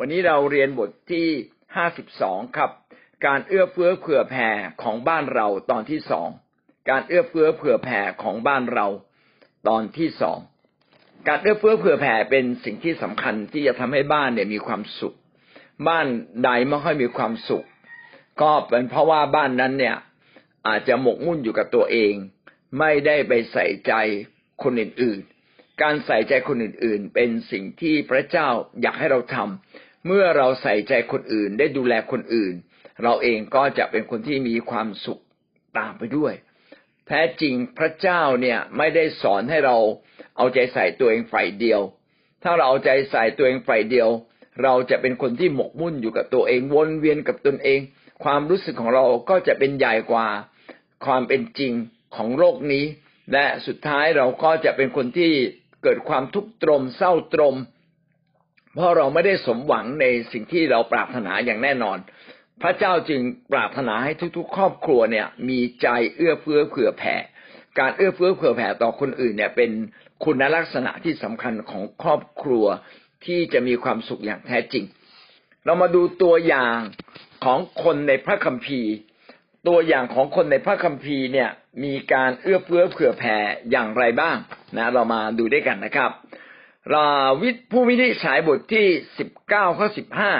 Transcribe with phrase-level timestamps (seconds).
[0.00, 1.26] วันนี้เราเรียนบทที่
[1.76, 2.70] ห้าสิบสองครับ
[3.26, 4.48] การเอื้อเฟื้อเผื่อแผ่
[4.82, 6.28] ของบ้านเราตอนที่สอง
[6.90, 8.86] การเอื้อเฟื้อเผื่อแผ่ของบ้านเรา
[9.68, 10.38] ตอนที่สอง
[11.28, 15.16] การเอื้อเฟื้อเผื่อแผ่เป็นสิ่งที่สำคัญที่จะทำให้บ้านเนี่ยมีความสุข
[15.88, 16.06] บ้าน
[16.44, 17.64] ใดไม่ค่อยมีความสุข
[18.42, 19.96] ก็เป็นเพราะว่าบ้านนั้นเนี่ย
[20.66, 22.14] อาจจะหมกมุ่นอยู่กับตัวเอง
[22.78, 23.92] ไม่ได้ไปใส่ใจ
[24.62, 28.48] คนอื่นๆ การใส่ใจคนอื่นๆ เป็นสิ่งที่พระเจ้า
[28.80, 32.54] อยากให้เราทำ เมื่อเราใส่ใจคนอื่นได้ดูแลคนอื่น
[33.02, 35.22] เราเองก็จะเป็นคนที่มีความสุข
[35.78, 36.34] ตามไปด้วย
[37.06, 39.76] แท้จริงพระเจ้าเนี่ยไม่ได้สอนให้เรา
[40.36, 41.80] เอาใจใส่ตัวเองฝ่ายเดียว
[42.42, 44.08] ถ้าเราเอาใจใส่ตัวเองฝ่ายเดียว
[44.62, 47.80] เราจะเป็นคนที่หมกมุ่นอยู่กับตัวเองวนเวียนกับตนเอง
[48.24, 50.26] ความรู้สึกของเราก็จะเป็นใหญ่กว่า
[51.04, 51.72] ความเป็นจริง
[52.16, 52.84] ของโลกนี้
[53.32, 55.32] และสุดท้ายเราก็จะเป็นคนที่
[55.82, 57.54] เกิดความทุกข์ตรมเศร้าตรม
[58.78, 61.98] เพราะเราไม่ได้สมหวังในสิ่งที่เราปรารถนาอย่างแน่นอน
[62.62, 63.20] พระเจ้าจึง
[63.52, 67.16] ปรารถนาให้ทุก ๆ ครอบครัวเนี่ย มีใจเอื้อเฟื้อเผื่อแผ่
[67.78, 69.70] การเอื้อเฟื้อเผื่อแผ่ต่อคนอื่นเนี่ย เป็น
[70.24, 72.66] คุณลักษณะที่สำคัญของครอบครัว
[73.26, 74.84] ที่จะมีความสุขอย่างแท้จริง
[75.64, 76.78] เรามาดูตัวอย่าง
[77.44, 78.92] ของคนในพระคัมภีร์
[79.68, 81.50] ตัวอย่างของคนในพระคัมภีร์เนี่ย
[81.84, 83.36] มีการเอื้อเฟื้อเผื่อแผ่
[83.70, 84.36] อย่างไรบ้าง
[84.76, 86.10] นะ เรามาดูด้วยกันนะครับ
[86.94, 87.08] รา
[87.40, 88.86] วิผู้วินิจฉัยบทที่
[89.18, 90.32] สิบเก้าข้อสิบห้า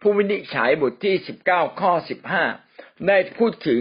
[0.00, 2.44] ผู้วินิจฉัยบทที่สิบเก้าข้อสิบห้า
[3.08, 3.80] ได้พูดถึง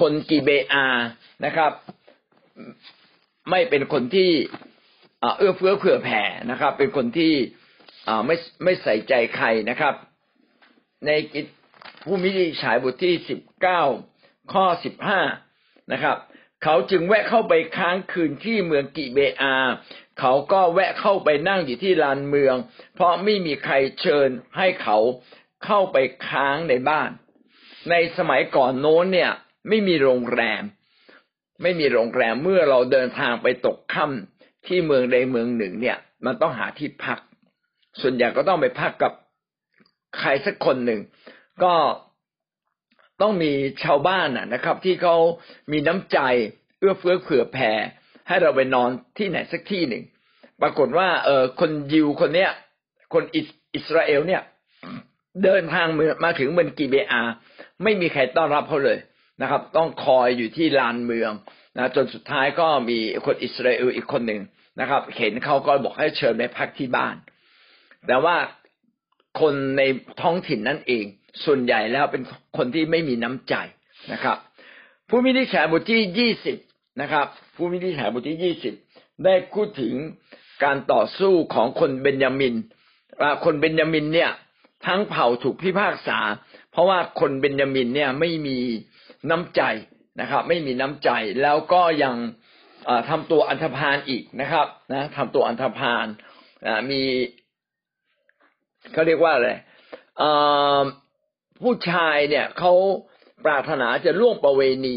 [0.00, 0.86] คนกีเบอา
[1.44, 1.72] นะครับ
[3.50, 4.30] ไม่เป็นคนที่
[5.38, 7.34] เอื้อเฟื้อเผื่อแผ่นะครับ เป็นคนที่
[8.26, 9.94] ไม่ไม่ใส่ใจใครนะครับ
[11.06, 11.46] ในกิจ
[12.04, 13.82] ผู้มินิฉายบทที่สิบเก้า
[14.52, 15.20] ข้อสิบห้า
[15.92, 16.16] นะครับ
[16.64, 19.54] เขาจึงแวะเข้าไปค้างคืนที่เมืองกิเบอา
[20.18, 22.56] เขาก็แวะเข้าไปนั่งอยู่ที่ลานเมือง
[22.94, 24.98] เพราะไม่มีใครเชิญให้เขา
[25.64, 25.96] เข้าไป
[26.28, 27.10] ค้างในบ้าน
[27.90, 29.32] ในสมัยก่อนโน้นเนี่ย
[29.68, 30.62] ไม่มีโรงแรม
[31.62, 37.18] ไม่มีโรงแรมเมื่อเราเดินทางไปตกค่ำที่เมืองใดเมืองหนึ่ง เนี่ย มันต้องหาที่พัก
[38.00, 39.12] ส่วนใหญ่ก็ต้องไปพักกับ
[40.18, 41.00] ใครสักคนหนึ่ง
[41.64, 41.74] ก็
[43.20, 43.52] ต้องมี
[43.84, 45.16] ชาวบ้านนะครับ ที่เขา
[45.72, 46.18] มีน้ำใจ
[46.78, 47.72] เอื้อเฟื้อเผื่อแผ่
[48.30, 50.04] ให้เราไปนอนที่ไหนสักที่หนึ่ง
[50.62, 52.50] ปรากฏว่า เออคนยิวคนเนี้ย
[53.14, 53.24] คน
[53.74, 54.42] อิสราเอลเนี่ย
[55.44, 55.86] เดินทาง
[56.24, 57.22] มาถึงเมืองกีเบอา
[57.82, 58.98] ไม่มีใครต้อนรับเขาเลย
[59.42, 61.32] นะครับ ต้องคอยอยู่ที่ลานเมือง
[61.76, 64.40] นะจนสุดท้ายก็มีคนอิสราเอลอีกคนหนึ่ง
[64.80, 67.16] นะครับ เห็นเขาก็บอกให้เชิญไปพักที่บ้าน
[68.06, 68.36] แต่ว่า
[69.40, 69.82] คนใน
[70.22, 71.04] ท้องถิ่นนั่นเอง
[71.44, 72.22] ส่วนใหญ่แล้วเป็น
[72.56, 73.54] คนที่ไม่มีน้ำใจ
[74.12, 74.36] นะครับ
[75.08, 76.56] ผู้มินิจฉัยบทที่ยี่สิบ
[77.00, 78.74] นะครับ ผู้วินิจฉัยบทที่ยี่สิบ
[79.24, 79.94] ได้พูดถึง
[80.64, 82.54] การต่อสู้ของคนเบนยามิน
[83.44, 84.30] คนเบนยามินเนี่ย
[84.86, 86.18] ทั้งเผ่าถูกพิพากษา
[86.72, 88.58] เพราะว่าคนเบนยามินเนี่ยไม่มี
[89.30, 89.62] น้ำใจ
[90.20, 91.10] นะครับ ไม่มีน้ำใจ
[91.42, 92.16] แล้วก็ยัง
[93.08, 96.06] ทำตัวอันธพาลอีกนะครับนะทำตัวอันธพาล
[96.90, 97.02] มี
[98.92, 99.50] เขาเรียกว่าอะไร
[101.62, 102.72] ผู้ชายเนี่ยเขา
[103.44, 104.88] ปรารถนาจะล่วงประเวณ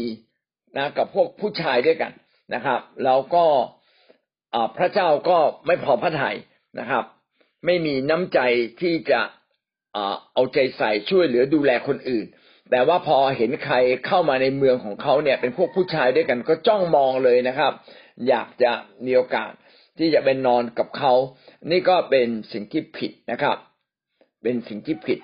[0.76, 2.12] นะกับพวกผู้ชายด้วยกัน
[2.54, 3.44] นะครับ แล้วก็
[4.76, 6.36] พระเจ้าก็ไม่พอพระทัย
[6.80, 7.04] นะครับ
[7.66, 8.40] ไม่มีน้ำใจ
[8.80, 9.20] ที่จะ
[10.32, 12.26] เอาใจใส่ช่วยเหลือดูแลคนอื่น
[12.70, 13.76] แต่ว่าพอเห็นใคร
[14.06, 17.72] เข้ามาในเมืองของเขาเนี่ย เป็นพวกผู้ชายด้วยกันก็จ้องมองเลยนะครับ
[18.28, 18.72] อยากจะ
[19.04, 19.52] มีโอกาส
[19.98, 21.12] ที่จะเป็นนอนกับเขา
[21.70, 23.56] นี่ก็เป็นสิ่งที่ผิดนะครับ
[24.42, 25.18] เป็นสิ่งที่ผิด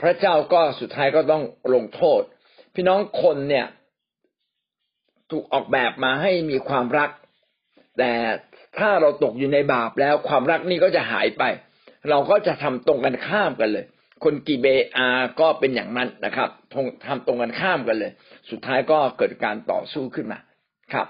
[0.00, 1.42] พระเจ้าก็สุดท้ายก็ต้อง
[1.74, 2.22] ลงโทษ
[2.74, 3.66] พี่น้องคนเนี่ย
[5.30, 7.10] ถูกออกแบบมาให้มีความรัก
[7.98, 8.12] แต่
[8.78, 11.42] ถ้าเราตกอยู่ในบาปแล้วความรักนี่ก็จะหายไป
[12.10, 13.84] เราก็จะทำตรงกันข้ามกันเลย
[14.24, 14.66] คนกีเบ
[14.96, 15.08] อา
[15.40, 16.48] ก็เป็นอย่างนั้นนะครับ
[17.06, 18.12] ทำตรงกันข้ามกันเลย
[18.50, 20.38] สุดท้ายก็เกิดการต่อสู้ขึ้นมา
[20.92, 21.06] ครับ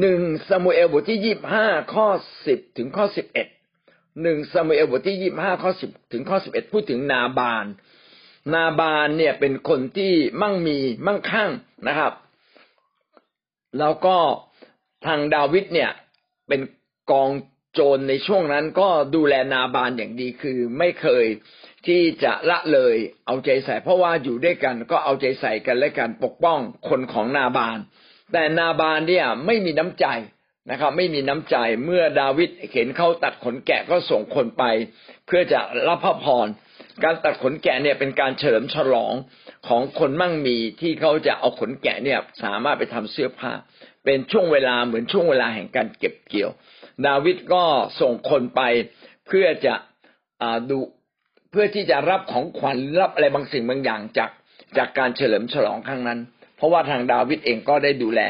[0.00, 2.08] หนึ่งสมุเอลบทที่ยี่บห้าข้อ
[2.46, 3.46] สิบถึงข้อสิบเอ็ด
[4.22, 7.66] หนึ่งสมุเอลบทที่ยี่บห้าข้อสิบถึงข้อสิบเอ็ดพูดถึงนาบาน
[8.54, 10.12] นาบานเนี่ยเป็นคนที่
[10.42, 11.50] มั่งมีมั่งคั่ง
[11.88, 12.12] นะครับ
[13.78, 14.16] แล้วก็
[15.06, 15.90] ทางดาวิดเนี่ย
[16.48, 16.60] เป็น
[17.10, 17.30] กอง
[17.74, 21.26] โจรในช่วงนั้นก็ดูแลนาบานอย่างดีคือไม่เคย
[21.86, 22.94] ที่จะละเลย
[23.26, 26.58] เอาใจใส่ เพราะว่าอยู่ด้วยกันก็เอาใจใส่กันและกันปกป้อง
[26.88, 27.78] คนของนาบาน
[28.32, 30.06] แต่นาบานเนี่ยไม่มีน้ำใจ
[30.70, 34.64] นะครับ ไม่มีน้ำใจเมื่อดาวิดเห็นเขาตัดขนแกะก็ส่งคนไป
[35.26, 36.46] เพื่อจะรับพระพร
[37.02, 39.14] การตัดขนแกะเนี่ยเป็นการเฉลิมฉลอง
[39.68, 43.52] ของคนมั่งมีที่เขาจะเอาขนแกะเนี่ยสามารถไปทำเสื้อผ้า
[44.04, 46.50] เป็นช่วงเวลาเหมือนช่วงเวลาแห่งการเก็บเกี่ยว
[47.06, 47.64] ดาวิดก็
[48.00, 48.60] ส่งคนไป
[49.26, 49.74] เพื่อจะ
[50.70, 50.78] ดู
[51.50, 54.30] เพื่อที่จะรับของขวัญรับอะไรบางสิ่งบางอย่างจาก
[54.76, 56.18] จากการเฉลิมฉลองครั้งนั้น
[56.56, 58.20] เพราะว่าทางดาวิดเองก็ได้ดูแล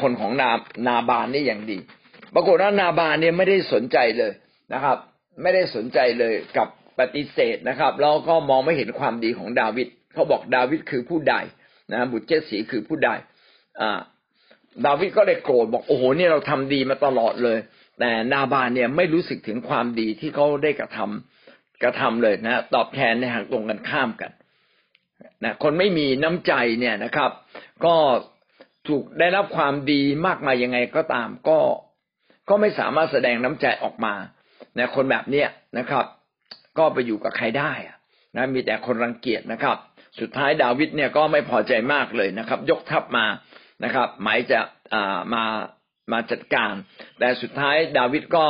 [0.00, 0.50] คนของนา
[0.86, 1.78] นาบานนี่อย่างดี
[2.34, 4.32] ปรากฏว่านาบานเนี่ยไม่ได้สนใจเลย
[4.72, 4.98] นะครับ
[5.42, 6.68] ไม่ได้สนใจเลยกับ
[7.00, 11.34] ปฏิเสธนะครับ แล้วก็มองไม่เห็นความดีของดาวิดเขาบอกดาวิดคือผู้ใด
[11.92, 13.10] นะบุตรเจสีคือผู้ใด
[13.80, 14.00] อ่า
[14.86, 17.58] ดาวิดก็เลยโกรธบอกโอ้โหเนี่ยเราทำดีมาตลอดเลย
[17.98, 24.30] แต่นาบานเนี่ยไม่รู้สึกถึงความดีที่เขาได้กระทำกระทำเลยนะ ตอบแทนในทางตรงกันข้ามกัน
[25.44, 27.30] นะคนไม่มีน้ำใจเนี่ยนะครับ
[27.84, 27.94] ก็
[28.88, 31.58] ถูกได้รับความดีมากมายยังไงก็ตามก็
[32.48, 34.14] ก็ไม่สามารถแสดงน้ำใจออกมา
[34.78, 35.48] นะคนแบบเนี้ย
[35.78, 36.04] นะครับ
[36.78, 37.72] ก็ไปอยู่กับใครได้
[38.36, 39.76] นะมีแต่คนรังเกียจนะครับ
[40.20, 43.26] สุดท้ายดาวิดเนี่ยก็ไม่พอใจมากเลยนะครับ ยกทัพมา
[43.84, 44.60] นะครับหมายจะ
[45.34, 45.44] มา
[46.12, 46.72] มาจัดการ
[47.18, 48.46] แต่สุดท้ายดาวิดก็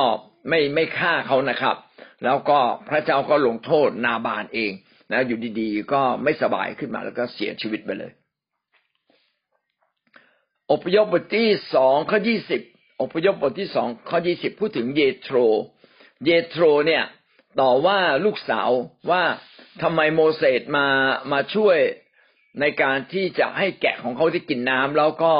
[0.49, 1.77] ไม่ไม่ฆ่าเขานะครับ
[2.25, 2.59] แล้วก็
[2.89, 4.73] พระเจ้าก็ลงโทษนาบานเอง
[5.13, 8.13] นะอยู่ดีๆ ก็ไม่สบายขึ้นมาแล้วก็เสียชีวิตไปเลย
[10.73, 12.61] อพยพบทที่สองข้อยี่สิบ
[13.03, 15.37] อพยพบทที่สองข้อยี่สิบพูดถึงเยโทร
[16.25, 17.05] เยโทรเนี่ย
[17.61, 18.71] ต่อว่าลูกสาว
[19.11, 19.23] ว่า
[19.83, 20.87] ทำไมโมเสสมา
[21.33, 21.79] มาช่วย
[22.61, 25.33] ในการที่จะให้แกะของเขาที่กินน้ำแล้วก็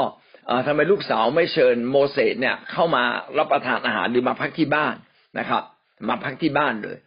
[0.67, 3.03] ทำไมลูกสาวไม่เชิญโมเสสเนี่ยเข้ามา
[3.37, 4.95] รับประทานอาหารหรือมาพักที่บ้าน
[5.39, 5.63] นะครับ
[6.09, 6.97] มาพักที่บ้านเลย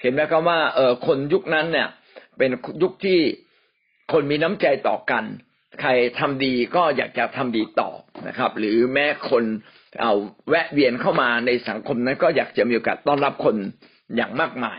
[0.00, 1.88] เห็นไหมครับว่าเออคนยุคนั้นเนี่ย
[2.38, 2.50] เป็น
[2.82, 3.18] ยุคที่
[4.12, 5.24] คนมีน้ำใจต่อกัน
[5.80, 7.90] ใครทำดีก็อยากจะทำดีต่อ
[8.28, 9.44] นะครับ หรือแม้คน
[10.00, 10.12] เอา
[10.48, 13.56] แวะเวียนเข้ามาในสังคมนั้นก็อยากจะมีโอกาสต้อนรับคน
[14.16, 14.78] อย่างมากมาย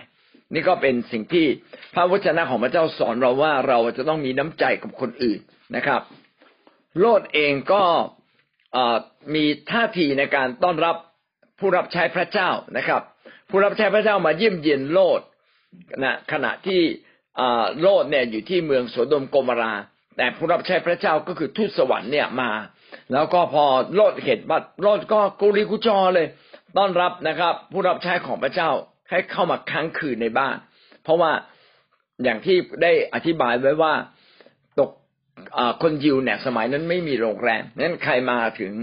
[0.54, 1.46] นี่ก็เป็นสิ่งที่
[1.94, 5.40] พระวจนะของพระเจ้าสอนเราว่าเราจะต้องมีน้ำใจกับคนอื่น
[5.76, 6.02] นะครับ
[7.00, 7.84] โลดเองก็
[9.36, 10.96] มีท่าทีในการต้อนรับ
[11.60, 13.02] ผู้รับใช้พระเจ้านะครับ
[13.50, 15.22] ผู้รับใช้พระเจ้ามาเยี่ยมเยียนโลด
[16.04, 16.82] นะขณะที่
[17.82, 19.74] โลดเนี่ยอยู่ที่เมืองโสดมโกมรา
[20.18, 22.52] แต่ผู้รับใช้พระเจ้าก็คือทูตสวรรค์เนี่ยมา
[23.14, 23.66] แล้วก็พอ
[23.96, 26.28] โลดเห็นบัดโลดก็กุลีกุจอเลย
[26.78, 28.72] ต้อนรับนะครับ ผู้รับใช้ของพระเจ้า
[29.10, 30.56] ให้เข้ามาค้างคืนในบ้าน
[31.04, 31.32] เพราะว่า
[32.24, 33.94] อย่างที่ได้อธิบายไว้ว่า
[34.80, 34.92] ตก
[35.82, 38.74] คนยิวเนี่ยสมัยนั้นไม่มีโรงแรมนั้นใครมาถึง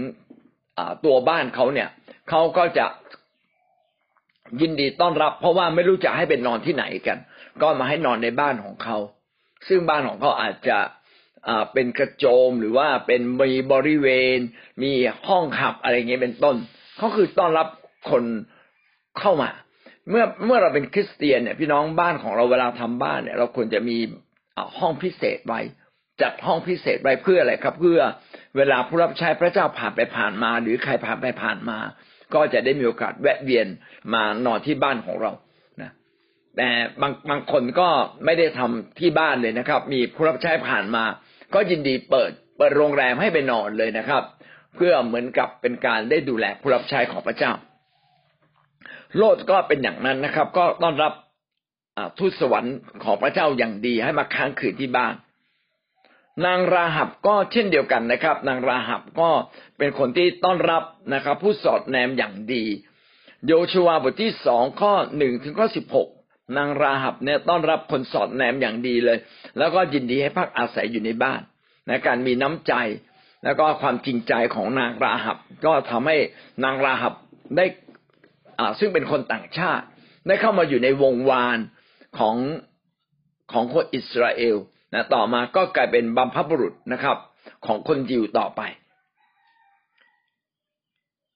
[1.05, 1.89] ตัวบ้านเขาเนี่ย
[2.29, 2.85] เขาก็จะ
[4.61, 7.17] ยินดีต้อนรับ เพราะว่าไม่รู้จะให้เป็นนอนที่ไหนกัน
[7.61, 8.97] ก็มาให้นอนในบ้านของเขา
[9.67, 10.77] ซึ่งบ้านของเขาอาจจะ
[11.73, 14.37] เป็นกระโจมหรือว่าเป็นมีบริเวณ
[14.83, 14.91] มี
[15.27, 16.55] ห้องขับอะไรเงี้ยเป็นต้น
[16.97, 17.67] เขาคือต้อนรับ
[18.09, 18.23] คน
[19.19, 19.49] เข้ามา
[20.09, 23.97] เมื่อเมื่อเราเป็นคริสเตียนเนี่ยพี่น้องบ้านของเราเวลาทำบ้านเนี่ย เราควรจะมี
[24.79, 25.61] ห้องพิเศษไว้
[26.21, 27.99] จัดห้องพิเศษไว้เพื่ออะไรครับ เพื่อ
[28.57, 31.79] เวลาผู้รับใช้พระเจ้าผ่านไปผ่านมา หรือใครผ่านไปผ่านมา
[32.33, 33.67] ก็จะได้มีโอกาสแวะเวียน
[34.13, 35.31] มานอนที่บ้านของเรา
[35.81, 35.91] นะ
[36.57, 36.69] แต่
[37.01, 37.89] บางบางคนก็
[38.25, 41.03] ไม่ได้ทำที่บ้านเลยนะครับ มีผู้รับใช้ผ่านมา
[41.53, 44.23] ก็ยินดีเปิดเปิดโรงแรมให้ไปนอนเลยนะครับ
[44.75, 47.51] เพื่อเหมือนกับเป็นการได้ดูแลผู้รับใช้ของพระเจ้า
[49.15, 51.13] โลดก็เป็นอย่างนั้นนะครับ ก็ต้อนรับ
[52.17, 55.13] ทูตสวรรค์ของพระเจ้าอย่างดีให้มาค้างคืนที่บ้าน
[56.45, 59.29] นางราหับก็เช่นเดียวกันนะครับ นางราหับก็
[59.77, 60.83] เป็นคนที่ต้อนรับ
[61.13, 62.63] นะครับ ผู้สอดแนมอย่างดี
[63.45, 66.07] โยชัวบทที่สองข้อหนึ่งถึงข้อสิบหก
[66.57, 69.17] นางราหับเนี่ยต้อนรับคนสอดแนมอย่างดีเลย
[69.57, 71.41] แล้วก็ยินดีให้พักอาศัยอยู่ในบ้าน
[71.89, 72.73] นะการมีน้ำใจ
[73.43, 76.17] แล้วก็ความจริงใจของนางราหับ ก็ทำให้
[76.63, 77.13] นางราหับ
[77.57, 77.65] ได้
[78.79, 79.85] ซึ่งเป็นคนต่างชาติ
[80.27, 81.57] ได้เข้ามาอยู่ในวงวาน
[82.17, 82.35] ของ
[83.51, 84.55] ของคนอิสราเอล
[84.93, 87.17] นะต่อมาก็กลายเป็นบัมพบุรุษนะครับ
[87.65, 88.61] ของคนยิวต่อไป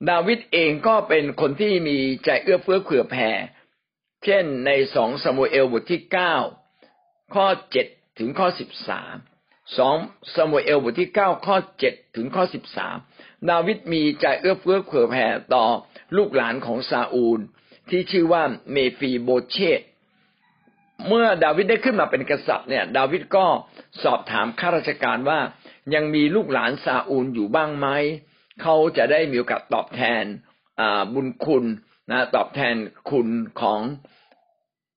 [0.09, 3.29] ดาวิดเองก็เป็นคนที่มีใจเอื้อเฟื้อเผื่อแผ่
[4.23, 6.35] เช่นในสองสมุเอลบทที่เก้า
[7.33, 7.87] ข้อเจ็ด
[8.19, 9.15] ถึงข้อสิบสาม
[9.77, 9.95] สอง
[10.35, 12.97] สมุเอลบทที่เก้าข้อเจ็ดถึงข้อสิบสาม
[13.49, 15.65] ดาวิดมีใจเอื้อเฟื้อเผื่อแผ่ต่อ
[16.17, 17.39] ลูกหลานของซาอูล
[17.89, 19.81] ที่ชื่อว่าเมฟีโบเชต
[21.07, 23.45] เมื่อดาวิดได้ขึ้นมาเป็นกษัตริย์เนี่ยดาวิดก็
[24.03, 25.39] สอบถามข้าราชการว่า
[25.93, 27.87] ยังมีลูกหลานซาอูลอยู่บ้างไหม
[28.61, 30.23] เขาจะได้มีโอกาสตอบแทน
[31.13, 31.65] บุญคุณ
[32.11, 32.75] นะตอบแทน
[33.09, 33.27] คุณ
[33.61, 33.79] ของ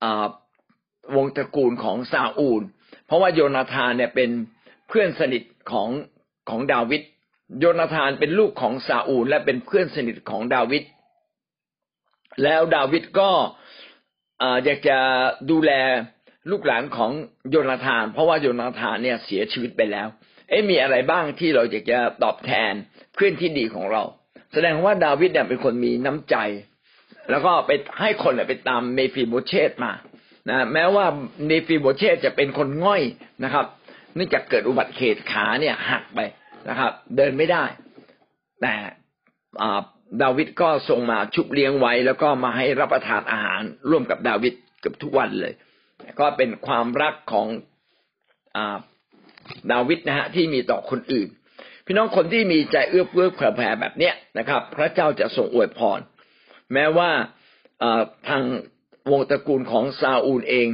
[0.05, 0.07] อ
[1.17, 2.63] วงตระกูลของซาอูล
[3.07, 4.31] เพราะว่าโยนาธานเนี่ยเป็น
[4.95, 5.89] เพื่อนสนิทของ
[6.51, 7.03] ของดาวิด
[7.61, 10.83] โยนาธานเป็นลูกของซาอูลและเป็นเพื่อนสนิทของดาวิด
[12.43, 13.31] แล้วดาวิดก็
[14.65, 14.99] อยากจะ
[15.51, 15.73] ดูแล
[16.51, 17.11] ลูกหลานของ
[17.51, 20.09] โยนาธาน เพราะว่าโยนาธานเนี่ยเสียชีวิตไปแล้ว
[20.49, 22.73] เอ๊ะมีอะไรบ้างที่เราอยากจะตอบแทน
[23.15, 24.03] เพื่อนที่ดีของเรา
[24.53, 26.37] แสดงว่าดาวิดเนี่ยเป็นคนมีน้ำใจ
[27.31, 27.71] แล้วก็ไป
[28.01, 29.93] ให้คนเนี่ยไปตามเมฟิโบเชตมา
[30.51, 31.07] นะแม้ว่า
[31.47, 33.03] เมฟิโบเชตจะเป็นคนง่อย
[33.45, 33.67] นะครับ
[34.15, 36.21] เนื่องจากเกิดอุบัติเหตุขาเนี่ยหักไป
[36.69, 37.65] นะครับ เดินไม่ได้
[38.61, 38.75] แต่
[40.23, 45.53] ดาวิดก็ส่งมาชุบเลี้ยงไว้ แล้วก็มาให้รับประทานอาหารร่วมกับดาวิดเกือบทุกวันเลย
[46.21, 47.47] ก็เป็นความรักของ
[48.57, 48.59] อ
[49.73, 51.29] ดาวิดนะฮะที่มีต่อคนอื่น
[51.87, 56.01] พี่น้องคนที่มีใจเอื้อเฟื้อเผื่อแผ่แบบเนี้ยนะครับ พระเจ้าจะทรงอวยพร
[56.73, 57.11] แม้ว่า
[58.29, 58.43] ทาง
[59.11, 60.69] วงตระกูลของซาอูลเอง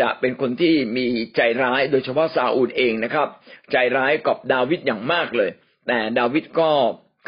[0.00, 1.06] จะเป็นคนที่มี
[1.36, 3.28] ใจร้ายโดยเฉพาะซาอูลเองนะครับ
[3.72, 5.50] ใจร้ายกับดาวิดอย่างมากเลย
[5.86, 6.70] แต่ดาวิดก็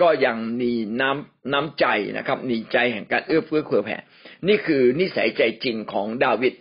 [0.01, 1.87] ก็ยังมีน้ำน้ำใจ
[2.19, 3.99] นะครับมีใจแห่งการเอื้อเฟื้อเผื่อแผ่
[4.49, 6.55] นี่คือนิสัยใจจริงของดาวิด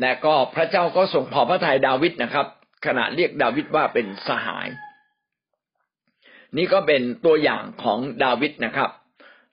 [0.00, 2.46] และก็พระเจ้าก็ทรงพอพระทัยดาวิดนะครับ
[2.86, 4.68] ขณะเรียกดาวิดว่าเป็นสหาย
[6.56, 8.90] นี่ก็เป็นตัวอย่างของดาวิดนะครับ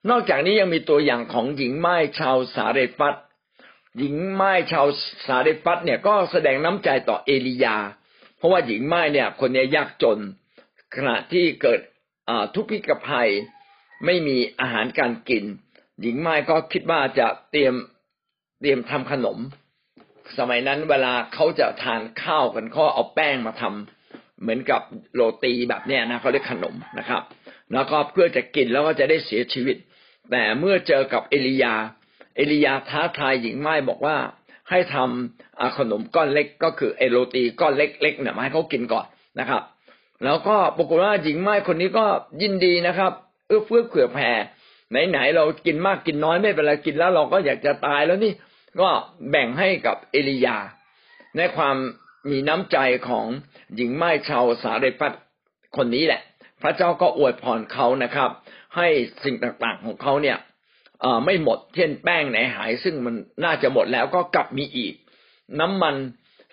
[0.09, 3.15] นอกจากนี้ยังมีตัวอย่างของหญิงไม้ชาวสาเรฟัต
[3.99, 4.87] หญิงไม้ชาว
[5.27, 7.77] สาเรฟัตเนี่ยก็แสดงน้ำใจต่อเอลียา
[8.37, 10.19] เพราะว่าหญิงไม้เนี่ย คนนี้ยากจน
[10.95, 11.79] ขณะที่เกิด
[12.55, 13.29] ทุกพิกภัย
[14.05, 15.43] ไม่มีอาหารการกิน
[16.01, 17.73] หญิงไม้ก็คิดว่าจะเตรียม
[18.61, 19.37] เตรียมทำขนม
[20.37, 24.81] สมัยนั้นเวลาเขาจะทานข้าวกันเขาเอาแป้งมาทำเหมือนกับ
[25.13, 27.21] โรตีแบบเนี้ยนะเขาเรียกขนมนะครับ
[27.73, 29.77] แล้วก็เพื่อจะกินแล้วก็จะได้เสียชีวิต
[30.31, 31.75] แต่เมื่อเจอกับเอลียา
[32.39, 34.17] เอลียาท้าทายหญิงไม้บอกว่า
[34.69, 39.05] ให้ทำขนมก้อนเล็กก็คือเอโรตีก้อนเล็กๆเนี่ยมาให้เขากินก่อน
[39.39, 39.61] นะครับ
[40.25, 42.05] แล้วก็ปรากฏว่าหญิงไม้คนนี้ก็
[42.41, 43.11] ยินดีนะครับ
[43.47, 44.31] เอื้อเฟื้อเผื่อแผ่
[45.09, 48.33] ไหนๆเรากินมากกินน้อยไม่เป็นไรกินแล้วเราก็อยากจะตายแล้วนี่
[48.81, 48.89] ก็
[49.29, 50.57] แบ่งให้กับเอลียา
[51.37, 51.75] ในความ
[52.29, 52.77] มีน้ำใจ
[53.07, 53.25] ของ
[53.75, 55.13] หญิงไม้ชาวสาเรฟัต
[55.77, 56.21] คนนี้แหละ
[56.61, 58.29] พระเจ้าก็อวยพรเขานะครับ
[58.75, 58.87] ให้
[59.23, 60.37] สิ่งต่างๆของเขาเนี่ย
[61.25, 64.93] ไม่หมด เช่นแป้งไหนหาย ซึ่งมันน่าจะหมดแล้วก็กลับมีอีก
[65.59, 65.95] น้ำมัน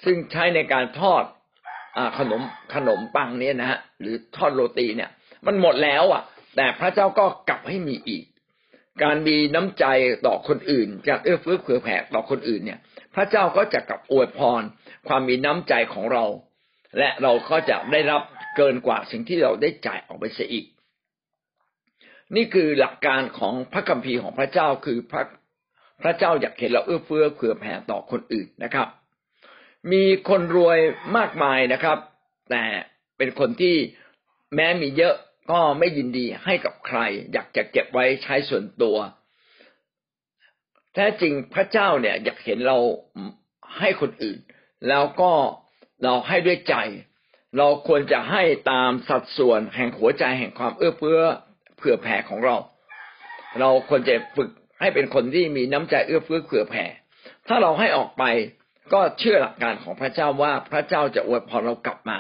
[0.05, 1.25] ซึ่งใช้ในการทอด
[1.97, 2.43] อขนม
[2.75, 5.11] ขนมปังเนี่ยนะฮะหรือทอดโรตีเนี่ย
[5.47, 6.23] มันหมดแล้วอะ
[6.57, 8.25] แต่พระเจ้าก็กลับให้มีอีก
[9.03, 9.85] การมีน้ำใจ
[10.27, 12.79] ต่อคนอื่นจากเอื้อเฟื้อเผื่อแผ่ต่อคนอื่นเนี่ย
[13.15, 14.63] พระเจ้าก็จะกลับอวยพร
[15.09, 16.25] ความมีน้ำใจของเรา
[16.99, 18.23] และเราก็จะได้รับ
[18.57, 20.65] เกินกว่าสิ่งที่เราได้จ่ายออกไปเสียอีก
[22.35, 25.23] นี่คือหลักการของพระคัมภีร์ของพระเจ้าคือพระ
[26.03, 28.89] พระเจ้าอยากเห็นเราเอื้อเฟื้อเผื่อแผ่ต่อคนอื่นนะครับ
[29.93, 30.79] มีคนรวย
[31.17, 31.99] มากมายนะครับ
[32.51, 32.65] แต่
[33.17, 33.77] เป็นคนที่
[34.55, 35.15] แม้มีเยอะ
[35.51, 36.99] ก็ไม่ยินดีให้กับใคร
[37.33, 38.97] อยากจะเก็บไว้ใช้ส่วนตัว
[40.95, 42.79] แท้จริงพระเจ้าเนี่ยอยากเห็นเรา
[43.79, 44.39] ให้คนอื่น
[44.89, 45.33] แล้วก็
[46.05, 46.75] เราให้ด้วยใจ
[47.59, 51.23] เราควรจะให้ตามสัดส่วนแห่งหัวใจแห่งความเอื้อเฟื้อ
[51.87, 52.57] ผื่อแผ่ของเรา
[53.61, 54.51] เราควรจะฝึก
[54.81, 56.85] ให้เป็นคนที่มีน้ำใจเอื้อเฟื้อเผื่อแผ่
[57.49, 58.25] ถ้าเราให้ออกไป
[58.93, 62.19] ก็เชื่อหลักการของพระเจ้าว่าพระเจ้าจะอวยพรเรากลับมา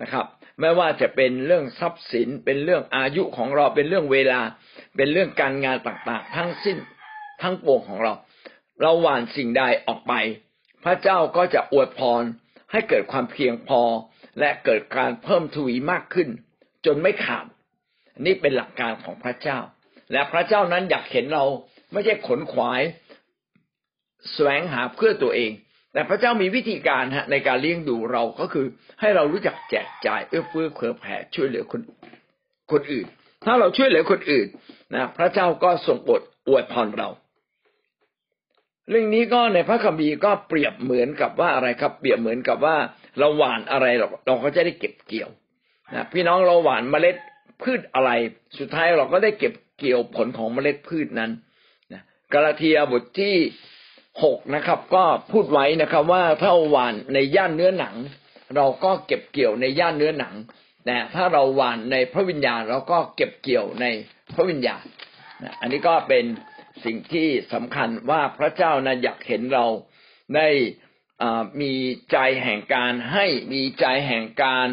[0.00, 0.26] นะครับ
[0.60, 4.40] ไม่ว่าจะเป็นเรื่องทรัพย์สิน เป็นเรื่องอายุของเราเป็นเรื่องเวลา
[4.96, 6.78] เป็นเรื่องการงานต่างๆ ทั้งสิ้น
[7.42, 8.12] ทั้งปวงของเรา
[8.80, 10.12] เราหว่านสิ่งใดออกไป
[10.84, 12.22] พระเจ้าก็จะอวยพร
[12.72, 13.82] ให้เกิดความเพียงพอ
[14.38, 16.28] และเกิดการเพิ่มทวีมากขึ้น
[16.86, 17.46] จนไม่ขาด
[18.26, 19.58] นี่เป็นหลักการของพระเจ้า
[20.12, 21.44] และพระเจ้านั้นอยากเห็นเรา
[21.92, 22.82] ไม่ใช่ขนขวาย
[24.32, 25.50] แสวงหาเพื่อตัวเอง
[25.92, 28.66] แต่พระเจ้ามีวิธีการฮะในการเลี้ยงดูเราก็คือ
[29.00, 31.80] ให้เรารู้จักแจกจ่ายเอื้อเฟื้อเผื่อแผ่ช่วยเหลือคน
[32.72, 33.06] คนอื่น
[33.44, 34.46] ถ้าเราช่วยเหลือคนอื่น
[34.94, 37.08] นะพระเจ้าก็ทรงโปรดอวยพรเรา
[38.88, 42.76] เรื่องนี้ก็ในพระคัมภีร์ก็เปรียบเหมือนกับว่าอะไรครับ เปรียบเหมือนกับว่า
[43.18, 45.30] เราหว่านอะไรเราเราก็จะได้เก็บเกี่ยว
[45.94, 47.16] นะพี่น้องเราหว่านเมล็ด
[47.62, 48.10] พืชอะไร
[48.58, 51.30] สุดท้ายเราก็ได้เก็บเกี่ยวผลของเมล็ดพืชนั้น
[51.92, 52.02] นะ
[52.32, 53.34] กาลาเทียบทที่
[54.22, 57.94] หกนะครับ ก็พูดไว้นะครับว่าถ้าหวานในย่านเนื้อหนัง
[58.56, 60.34] เราก็เก็บเกี่ยวในย่านเนื้อหนัง
[60.86, 63.86] แต่ถ้าเราหวานในพระวิญญาณเราก็เก็บเกี่ยวใน
[64.34, 64.84] พระวิญญาณ
[65.60, 66.24] อันนี้ก็เป็น
[66.84, 69.66] สิ่งที่สำคัญว่าพระเจ้านะอยากเห็นเรา
[70.36, 70.48] ได้
[71.60, 71.72] มี
[72.12, 74.66] ใจแห่งการให้มีใจแห่งการ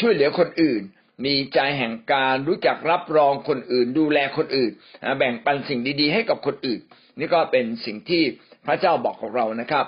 [0.00, 0.82] ช่วยเหลือคนอื่น
[1.24, 4.72] มีใจแห่งการรู้จักรับรองคนอื่น ดูแลคนอื่น
[5.18, 6.80] แบ่งปันสิ่งดีๆ ให้กับคนอื่น
[7.18, 8.22] นี่ก็เป็นสิ่งที่
[8.66, 9.86] พระเจ้าบอกกับเรานะครับ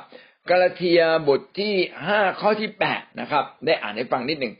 [0.48, 1.74] กาลาเทียบทที่
[2.06, 4.54] ห้าข้อที่แปดนะครับ ได้อ่านให้ฟังนิดหนึ่ง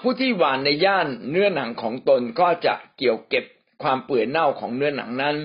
[0.00, 3.44] ผู้ที่หวานในย่านเนื้อหนังของตนก็จะเกี่ยวเก็บ
[3.82, 5.36] ความเปื่อยเน่าของเนื้อหนังนั้น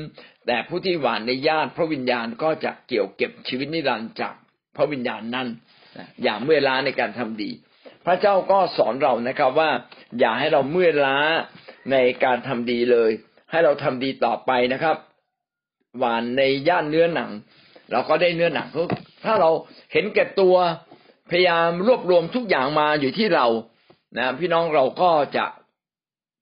[0.47, 4.33] แต่ผู้ที่หวานในย่านพระวิญญาณก็จะเกี่ยวเก็บชีวิตนิรันดร์จาก
[4.75, 5.47] พระวิญญาณนั้น
[6.23, 7.49] อย่างเมื่อล้าในการทำดี
[8.07, 9.69] พระเจ้าก็สอนเรานะครับว่า
[10.19, 11.17] อย่าให้เราเมื่อล้า
[11.91, 13.11] ในการทำดีเลย
[13.51, 14.95] ให้เราทำดีต่อไปนะครับ
[15.97, 17.31] หวานในย่านเนื้อหนัง
[17.91, 18.67] เราก็ได้เนื้อหนัง
[19.25, 19.49] ถ้าเรา
[19.93, 20.55] เห็นแก่ตัว
[21.29, 23.47] พยายามรวบรวมทุกอย่างมาอยู่ที่เรา
[24.17, 25.45] นะพี่น้องเราก็จะ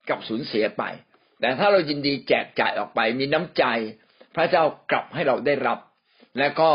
[0.09, 0.83] กับสูญเสียไป
[1.39, 3.63] แต่ถ้าเรายินดีแจกจ่ายออกไป มีน้ำใจ
[4.35, 5.79] พระเจ้ากลับให้เราได้รับ
[6.37, 6.71] และก็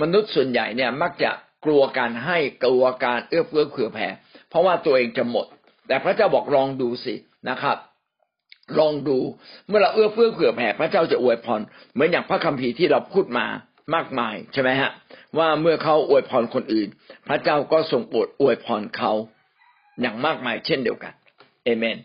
[0.00, 1.30] มนุษย์ส่วนใหญ่เนี่ยมักจะ
[1.64, 4.08] กลัวการให้กลัวการเอื้อเฟื้อเผื่อแผ่
[4.52, 5.46] เพราะว่าตัวเองจะหมด
[5.88, 7.14] แต่พระเจ้าบอกลองดูสิ
[7.48, 7.76] นะครับ
[8.78, 9.18] ลองดู
[9.68, 11.60] เมื่อเราเอื้อเฟื้อเผื่อแผ่พระเจ้าจะอวยพร
[11.92, 13.46] เหมือนอย่างพระคัมภีร์ที่เราพูดมา
[13.94, 14.90] มากมายใช่ไหมฮะ
[15.38, 16.88] ว่าเมื่อเขาอวยพรคนอื่น
[17.28, 19.12] พระเจ้าก็ทรงโปรดอวยพรเขา
[20.00, 21.12] อย่างมากมายเช่นเดียวกัน
[21.64, 21.98] เอเมน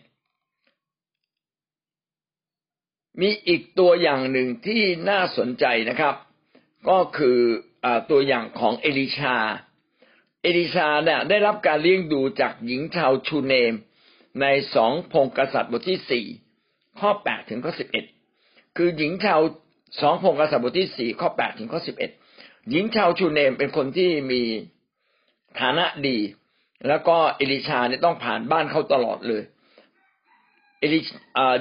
[3.22, 6.16] มีอีกตัวอย่างหนึ่งที่น่าสนใจนะครับ
[6.89, 7.39] ก็คือ
[7.86, 9.36] อตัวอย่างของเอลิชา
[10.48, 13.74] เอลิชาเนี่ยได้รับการเลี้ยงดูจากหญิงชาวชูเนม
[14.42, 16.25] ในสองพงกษัตริย์บทที่สี่
[17.00, 18.06] ข้อแปดถึงข้อสิบเอ็ด
[18.77, 19.39] คือหญิงชาว
[20.01, 22.12] สองพงกษัตริย์บทที่สี่ข้อแปดถึงข้อสิบเอ็ด
[22.70, 24.42] หญิงชาวชูเนมเป็นคนที่มี
[25.60, 26.18] ฐานะดี
[26.88, 29.44] แล้วก็เอลิชาเนี่ยต้องผ่านบ้านเขาตลอดเลย
[30.79, 31.00] เอลิ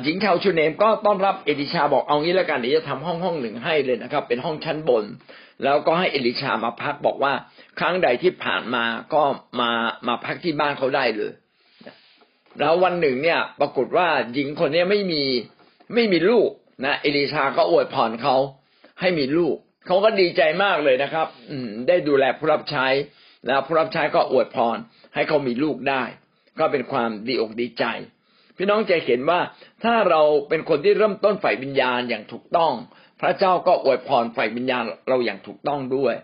[0.03, 5.05] หญิงชาวชูเนมก็ต้อนรับเอลิชาบอกเอางี้แล้วกันเดี๋ยวจะทำห้องห้องหนึ่งให้เลยนะครับ เป็นห้องชั้นบน
[5.65, 7.33] แล้วก็ให้เอลิชามาพักบอกว่า
[7.79, 9.23] ครั้งใดที่ผ่านมาก็
[9.61, 9.71] มา
[10.09, 11.33] มาพักที่บ้านเขาได้เลย
[12.61, 15.23] แล้ววันหนึ่งเนี่ย ปรากฏว่าหญิงคนนี้ไม่มี
[15.95, 16.49] ไม่มีลูก
[16.85, 18.37] นะเอลิชาก็อวยพรเขา
[19.01, 19.57] ให้มีลูก
[19.87, 21.57] เขาก็ดีใจมากเลยนะครับ อื
[21.89, 22.87] ได้ดูแลผู้รับใช้
[23.47, 24.77] แล้วผู้รับใช้ก็อวยพร
[25.15, 26.03] ให้เขามีลูกได้
[26.59, 27.85] ก็เป็นความดีอกดีใจ
[28.57, 29.41] พี่น้องจะเห็นว่า
[29.85, 32.73] ถ้าเราเป็นคนที่เริ่มต้นฝ่ายวิญญาณอย่างถูกต้อง
[33.21, 36.15] พระเจ้าก็อวยพรฝ่ายวิญญาณเราอย่างถูกต้องด้วย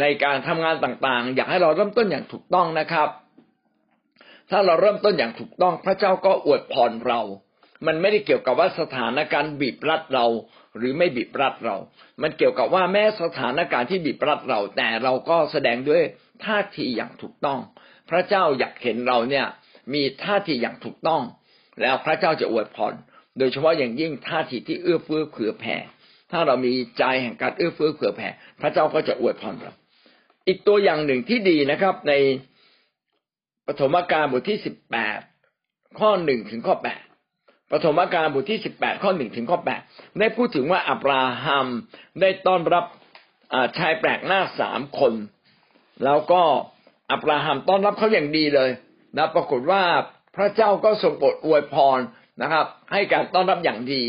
[0.00, 3.08] ในการทำงานต่างๆ อยากให้เราเริ่มต้นอย่างถูกต้องนะครับ
[4.50, 7.20] ถ้าเราเริ่มต้นอย่างถูกต้อง พระเจ้าก็อวยพรเรา
[7.86, 10.26] มันไม่ได้เกี่ยวกับว่าสถานการณ์บีบรัดเรา
[10.76, 11.76] หรือไม่บีบรัดเรา
[12.22, 16.02] มันเกี่ยวกับว่าแม้สถานการณ์ที่บีบรัดเรา แต่เราก็แสดงด้วย
[16.44, 17.58] ท่าทีอย่างถูกต้อง
[18.10, 19.46] พระเจ้าอยากเห็นเราเนี่ย
[19.94, 21.22] มีท่าทีอย่างถูกต้อง
[21.80, 22.92] แล้วพระเจ้าจะอวยพร
[23.38, 25.76] โดยเฉพาะอย่างยิ่งท่าทีที่เอื้อเฟื้อเผื่อแผ่
[26.30, 28.28] ถ้าเรามีใจแห่งการเอื้อเฟื้อเผื่อแผ่
[28.60, 29.74] พระเจ้าก็จะอวยพรเรา
[30.46, 32.12] อีกตัวอย่างหนึ่งที่ดีนะครับ ใน
[33.66, 35.18] ปฐมกาลบทที่สิบแปด
[36.00, 37.02] ข้อหนึ่งถึงข้อแปด
[37.72, 39.80] ปฐมกาลบทที่สิบแปดข้อหนึ่งถึงข้อแปด
[40.18, 41.66] ได้พูดถึงว่าอับราฮัม
[42.20, 42.84] ได้ต้อนรับ
[43.78, 45.12] ชายแปลกหน้าสามคน
[46.04, 46.42] แล้วก็
[47.12, 48.70] อับราฮัมต้อนรับเขาอย่างดีเลย
[49.16, 49.82] นะปรากฏว่า
[50.36, 52.00] พระเจ้าก็ทรงโปรดอวยพร
[52.42, 54.02] นะครับ ให้การต้อนรับอย่างดี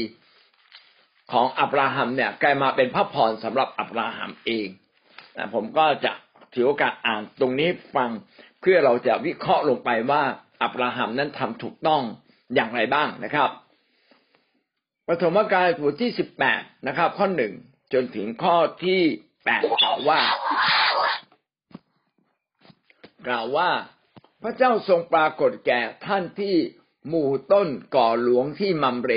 [1.31, 4.67] ของอับราฮัมเนี่ยกลายมาเป็นพระพรสำหรับอับราฮัมเอง
[5.37, 6.11] นะผมก็จะ
[6.53, 8.09] ถือโอกาสอ่านตรงนี้ฟัง
[8.61, 10.23] เพื่อเราจะวิเคราะห์ลงไปว่า
[10.63, 12.01] อับราฮัมนั้นทำถูกต้อง
[12.55, 13.49] อย่างไรบ้างนะครับ
[15.07, 17.53] ปฐมกาลบทที่สิบแปดนะครับ ข้อหนึ่ง
[17.93, 19.01] จนถึงข้อที่
[19.45, 20.19] แปดกล่าวว่า
[23.27, 23.69] กล่าวว่า
[24.41, 26.55] พระเจ้าทรงปรากฏแก่ท่านที่
[27.09, 29.11] หมู่ต้นก่อหลวงที่มัมเร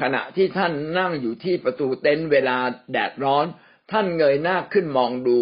[0.00, 2.58] ขณะที่ท่านนั่งอยู่ที่ประตูเต็นท์เวลา
[2.92, 3.46] แดดร้อน
[3.92, 5.38] ท่านเงยหน้าขึ้นมองดู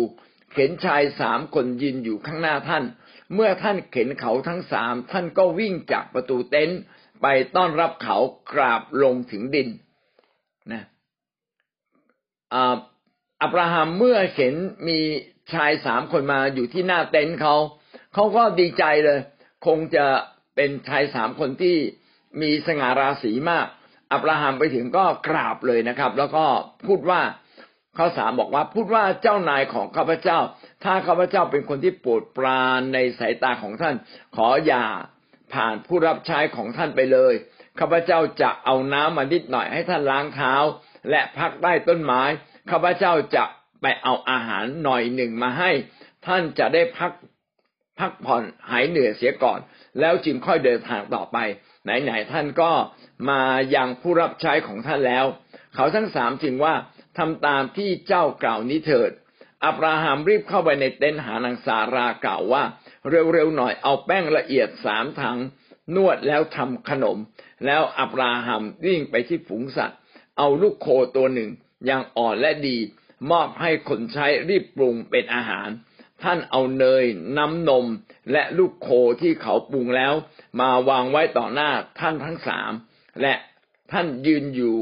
[0.57, 2.85] เห็นชายสามคนยืนอยู่ข้างหน้าท่าน
[3.35, 6.81] เมื่อท่านเข็นเขาทั้งสามท่านก็วิ่งจากประตูเต็นท์
[7.23, 8.19] ไปต้อนรับเขา
[8.53, 9.69] กราบลงถึงดิน
[10.73, 10.83] นะ
[13.43, 14.55] อับราฮัมเมื่อเห็น
[14.89, 14.99] มี
[15.53, 17.57] ชายสามคนมาอยู่ที่หน้าเต็นท์เขา
[18.15, 19.21] เขาก็ดีใจเลย
[19.67, 20.07] คงจะ
[20.57, 21.77] เป็นชายสามคนที่
[22.41, 23.67] มีสง่าราศีมาก
[24.13, 26.45] อับราฮัมไปถึงก็กราบเลยนะครับ แล้วก็
[26.87, 27.21] พูดว่า
[27.97, 30.39] ข้อสามบอกว่าพูดว่าเจ้านายของข้าพเจ้า
[30.85, 33.95] ถ้าข้าพเจ้าเป็นคนที่โปรดปรานในสายตาของท่าน
[34.37, 34.85] ขออย่า
[35.53, 37.35] ผ่านผู้รับใช้ของท่านไปเลย
[37.81, 40.55] ข้าพเจ้าจะเอาน้ำมานิดหน่อยให้ท่านล้างเท้า
[41.11, 42.23] และพักใต้ต้นไม้
[42.71, 43.45] ข้าพเจ้าจะ
[43.83, 45.71] ไปเอาอาหารหน่อยหนึ่งมาให้
[46.27, 47.11] ท่านจะได้พัก
[48.01, 49.61] พักผ่อนหายเหนื่อยเสียก่อน
[50.01, 51.39] แล้วจึงค่อยเดินทางต่อไป
[51.85, 52.71] ไหนๆท่านก็
[53.31, 53.43] มา
[53.75, 55.25] ยังผู้รับใช้ของท่านแล้ว
[55.75, 56.75] เขาทั้งสามจึงว่า
[57.19, 59.11] ทำตามที่เจ้ากล่าวนี้เถิด
[59.65, 62.63] อับราฮัมรีบเข้าไปในเต็นท์หานางสารากล่าวว่า
[63.11, 65.39] เร็วๆหน่อยเอาแป้งละเอียดสามถัง
[65.95, 67.19] นวดแล้วทำขนม
[67.67, 69.99] แล้วอับราฮัมวิ่งไปที่ฝูงสัตว์
[70.39, 71.51] เอาลูกโคตัวหนึ่ง
[71.91, 72.77] ยังอ่อนและดี
[73.31, 75.69] มอบให้คนใช้รีบปรุงเป็นอาหาร
[76.25, 77.05] ท่านเอาเนย
[77.39, 77.87] น้ำนม
[78.33, 78.89] และลูกโค
[79.21, 80.13] ที่เขาปรุงแล้ว
[80.61, 82.73] มาวางไว้ต่อหน้าท่านทั้งสาม
[83.23, 83.35] และ
[83.93, 84.77] ท่านยืนอยู่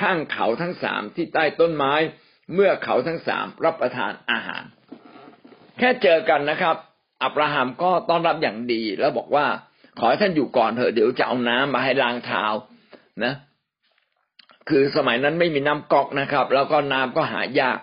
[0.00, 1.94] ข้างเขาทั้งสามที่ใต้ต้นไม้
[2.54, 4.62] เมื่อเขาทั้งสามรับประทานอาหาร
[5.78, 6.76] แค่เจอกันนะครับ
[7.22, 9.46] อับราฮัมก็ต้อนรับอย่างดีแล้วบอกว่า
[9.98, 12.44] ขอให้ท่านอยู่ก่อนเถอะเดี๋ยวจะเอาน้ำมาให้ล้างเท้า
[13.24, 13.34] นะ
[14.68, 17.78] คือสมัยนั้นไม่มีน้ำก๊อกนะครับ แล้วก็น้ำก็หายาก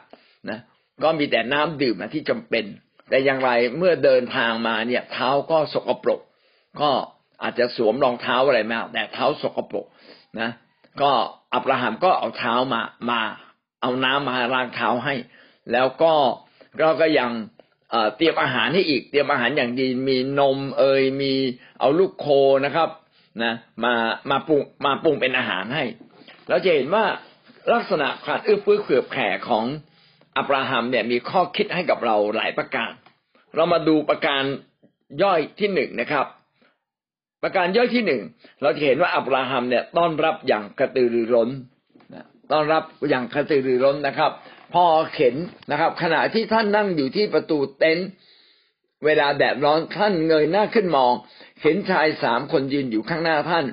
[0.50, 0.60] นะ
[1.04, 2.66] ก็มีแต่น้ำดื่มที่จำเป็น
[3.10, 6.20] แต่อย่างไรเมื่อเดินทางมาเนี่ยเท้าก็สกปรก
[6.82, 6.90] ก็
[7.44, 9.86] อาจจะสวมรองเท้าอะไรมา แต่เท้าสกปรก
[10.40, 10.50] นะ
[11.02, 11.12] ก็
[11.54, 13.22] อับราฮัมก็เอาเท้ามามา
[13.82, 15.16] เอาน้ำมาล้างเท้าให้
[15.72, 16.14] แล้วก็
[16.80, 17.32] เราก็ยัง
[18.18, 21.34] เตรียมอาหารให้อีกเตรียมอาหารอย่างดีมีนมเอยมี
[21.80, 22.28] เอาลูกโค
[22.66, 22.90] นะครับ
[23.44, 23.54] นะ
[23.84, 23.94] มา
[24.30, 25.84] มาปรุงมาปรุงเป็นอาหารให้
[26.48, 27.06] เราจะเห็นว่า
[27.74, 29.66] ลักษณะการเอื้อเฟื้อเผื่อแผ่ของ
[30.38, 32.92] อับราฮัมเนี่ยมีข้อคิดให้กับเราหลายประการ
[33.56, 34.44] เรามาดูประการ
[35.24, 36.26] ย่อยที่หนึ่งนะครับ
[37.44, 38.22] ประการย่อยที่หนึ่ง
[38.62, 41.50] เราจะเห็นว่าอับราฮัมเนี่ยต้อนรับอย่างกระตือรือร้น
[42.52, 44.32] ต้อนรับอย่างกระตือรือร้นนะครับ
[44.74, 45.36] พอเข็น
[45.72, 48.08] นะครับ ขณะที่ท่านนั่งอยู่ที่ประตูเต็นท์
[49.06, 51.14] เวลาแดดร้อนท่านเงยหน้าขึ้นมอง
[51.62, 53.66] เห็นชายสามคนยืนอยู่ข้างหน้าท่าน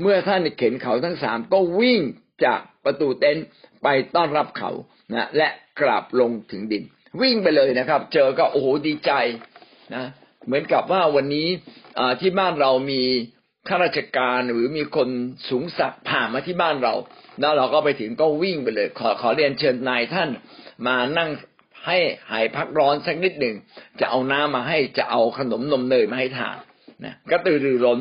[0.00, 2.00] เมื่อท่านเข็นเขาทั้งสามก็วิ่ง
[2.44, 3.44] จากประตูเต็นท์
[3.82, 4.70] ไปต้อนรับเขา
[5.12, 5.48] นะและ
[5.80, 6.84] กราบลงถึงดิน
[7.20, 9.12] วิ่งไปเลยนะครับ เจอก็โอ้โหดีใจ
[9.94, 10.04] นะ
[10.46, 11.48] เหมือนกับว่าวันนี้
[12.20, 13.02] ที่บ้านเรามี
[13.68, 15.08] ข้าราชการหรือมีคน
[15.48, 16.94] สูงสักผ่านมาที่บ้านเรา
[17.40, 20.28] แล้วเราก็ไปถึงก็วิ่งไปเลย ขอขอเรียนเชิญนายท่าน
[20.86, 21.30] มานั่ง
[21.86, 21.98] ให้
[22.30, 23.56] หายพักร้อนสักนิดหนึ่ง
[24.00, 26.56] จะเอาน้ำมาให้จะเอาขนมนมเนยมาให้ทาน
[27.04, 28.00] นะกระตือรือร้น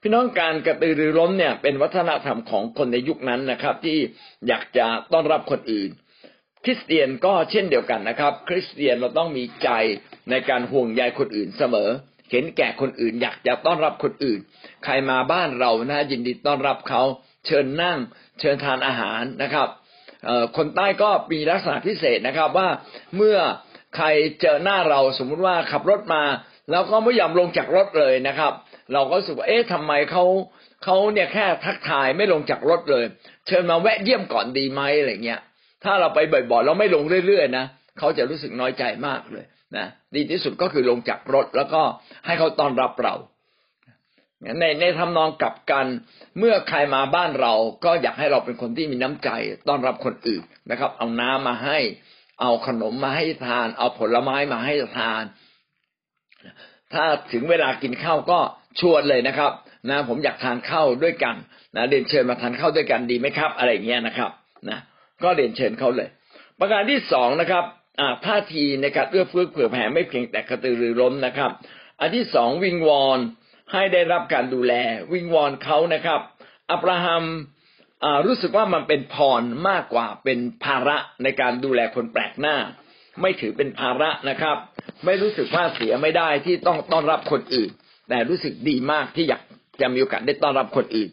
[0.00, 3.98] พี่น้องการกระตือรือร้นเนี่ย เป็นวัฒนธรรมของคนในยุคนั้นนะครับ ที่
[4.48, 5.90] อยากจะต้อนรับคนอื่น
[6.64, 9.68] คริสเตียนก็เช่นเดียวกันนะครับ คริสเตียนเราต้องมีใจ
[10.30, 11.90] ในการห่วงใยคนอื่นเสมอ
[12.30, 14.40] เห็นแก่คนอื่นอยากจะต้อนรับคนอื่น
[14.84, 17.02] ใครมาบ้านเรานะยินดีต้อนรับเขา
[17.46, 17.98] เชิญนั่ง
[18.40, 19.68] เชิญทานอาหารนะครับ
[20.56, 22.68] คนใต้ก็มีลักษณะพิเศษนะครับว่า
[23.16, 23.38] เมื่อ
[23.96, 24.06] ใคร
[24.40, 26.24] เจอหน้าเราสมมุติว่าขับรถมา
[26.70, 28.52] แล้วก็ไม่ยอมลงจากรถเลยนะครับ
[28.92, 30.24] เราก็รู้สึกว่าเอ๊ะทำไมเขา
[30.84, 33.04] เขาเนี่ยแค่ทักทายไม่ลงจากรถเลย
[33.46, 35.40] เชิญมาแวะเยี่ยมก่อนดีไหมอะไรเงี้ย
[35.84, 37.64] ถ้าเราไปบ่อยๆเราไม่ลงเรื่อยๆนะ
[37.98, 39.44] เขาจะรู้สึกน้อยใจมากเลย
[39.76, 41.82] นะดีที่สุดก็คือลงจากรถแล้วก็
[42.26, 43.14] ให้เขาต้อนรับเรา
[44.58, 45.86] ในในทำนองกลับกัน
[46.38, 49.30] เมื่อใครมาบ้านเราก็อยากให้เราเป็นคนที่มีน้ำใจ
[49.68, 51.78] ต้อนรับคนอื่นนะครับ เอาน้ำมาให้
[52.40, 55.24] เอาขนมมาให้ทาน เอาผลไม้มาให้ทาน
[56.92, 58.38] ถ้าถึงเวลากินข้าวก็
[58.80, 59.52] ชวนเลยนะครับ
[59.90, 61.36] นะผมอยากทานข้าวด้วยกัน
[61.76, 64.30] นะเดินเชิญมาทานข้าวด้วยกันดีไหมครับ อะไรเงี้ยนะครับ
[64.70, 64.78] นะ
[65.24, 66.08] ก็เดินเชิญเขาเลย
[66.60, 67.64] ประการที่สองนะครับ
[68.26, 71.50] ท่าทีในการเอื้อเฟื้อเผื่อแผ่ไม่เพียงแต่กระตือรือร้นนะครับ
[72.00, 73.18] อันที่สองวิงวอน
[73.72, 74.74] ให้ได้รับการดูแล
[75.12, 76.20] วิงวอนเขานะครับ
[76.70, 77.24] อับราฮัม
[78.26, 82.56] รู้สึกว่ามันเป็นพรมากกว่าเป็นภาระในการดูแลคนแปลกหน้า
[83.20, 84.56] ไม่ถือเป็นภาระนะครับ
[85.04, 87.70] ไม่รู้สึกว่าเสียไม่ได้ที่ต้องต้อนรับคนอื่น
[88.08, 89.42] แต่รู้สึกดีมากที่อยาก
[89.80, 91.08] จะมีโอกาสได้ต้อนรับคนอื่น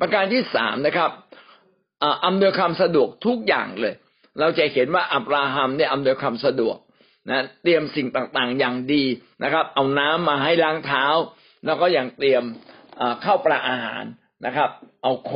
[0.00, 1.10] ประการที่สามนะครับ
[2.24, 3.94] อำนวยความสะดวกทุกอย่างเลย
[4.40, 6.76] เราจะเห็นว่าอับราฮัมเนี่ยอำนวยความสะดวก
[7.30, 9.04] นะเตรียมสิ่งต่างๆอย่างดี
[9.44, 11.04] นะครับ เอาน้ำมาให้ล้างเท้า
[11.66, 12.44] แล้วก็อยังเตรียม
[13.24, 14.04] ข้าวปลาอาหาร
[14.46, 14.70] นะครับ
[15.02, 15.32] เอาโค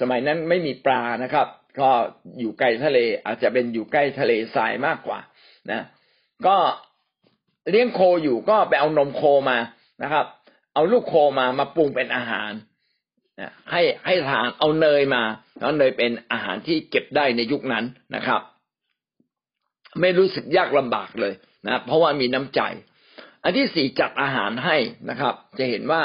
[0.00, 1.46] สมัยนั้นไม่มีปลานะครับ
[1.80, 1.90] ก็
[2.38, 5.20] อยู่ใกล้ทะเล อาจจะเป็นอยู่ใกล้ทะเลทรายมากกว่า
[5.70, 5.84] นะ
[6.46, 6.56] ก็
[7.70, 9.58] เลี้ยงโคอยู่ก็ไปเอานมโคมา
[10.02, 10.26] นะครับ
[10.74, 12.50] เอาลูกโคมามาปรุงเป็นอาหาร
[13.70, 15.22] ให้ให้ทานเอาเนยมา
[15.60, 18.40] แล้วเนยเป็นอาหารที่เก็บได้ในยุคนั้นนะครับ
[20.00, 21.34] ไม่รู้สึกยากลำบากเลย
[21.66, 22.60] นะเพราะว่ามีน้ำใจ
[23.42, 24.76] อันที่สี่จัดอาหารให้
[25.10, 26.02] นะครับ จะเห็นว่า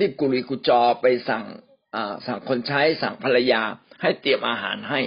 [0.00, 1.44] รีบกุลีกุจอไปสั่ง
[2.26, 3.62] สั่งคนใช้สั่งภรรยา
[4.02, 5.00] ให้เตรียมอาหารให้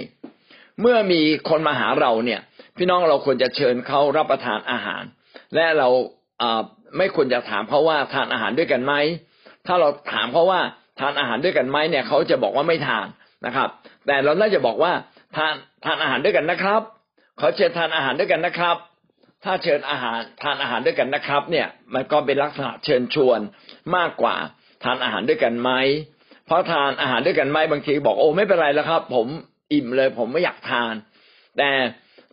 [0.80, 2.40] เมื่อมีคนมาหาเราเนี่ย
[2.76, 5.02] พี่น้องเราควรจะเชิญเขารับประทานอาหาร
[5.54, 5.88] และเรา
[6.96, 8.94] ไม่ควรจะถามเขาว่าทานอาหารด้วยกันไหม
[9.66, 10.60] ถ้าเราถามเขาว่า
[11.00, 13.06] ทานอาหารด้วยกันไหมเนี่ยเขาจะบอกว่าไม่ทาน
[13.46, 13.68] นะครับ
[14.06, 14.92] แต่เราน่าจะบอกว่า
[15.36, 15.52] ทาน
[15.84, 16.80] ทานอาหารด้วยกันนะครับ
[17.38, 18.76] เขาเชิญทานอาหารด้วยกันนะครับ
[19.44, 23.40] ถ้าเชิญอาหารทานอาหารด้วยกันนะครับ เนี่ยมันก็เป็นลักษณะเชิญชวน
[23.96, 24.36] มากกว่า
[24.84, 25.70] ทานอาหารด้วยกันไหม
[26.46, 29.26] เพราะทานอาหารด้วยกันไหมบางทีบอกโอ้ไม่เป็นไรแล้วครับ ผม
[29.72, 30.94] อิ่มเลย ผมไม่อยากทาน
[31.58, 31.70] แต่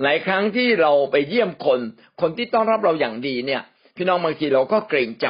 [0.03, 1.79] หลายครั้งที่เราไปเยี่ยมคน
[2.21, 3.61] คนที่ต้อนรับเราอย่างดีเนี่ย
[3.95, 5.27] พี่น้องบางทีเราก็เกรงใจ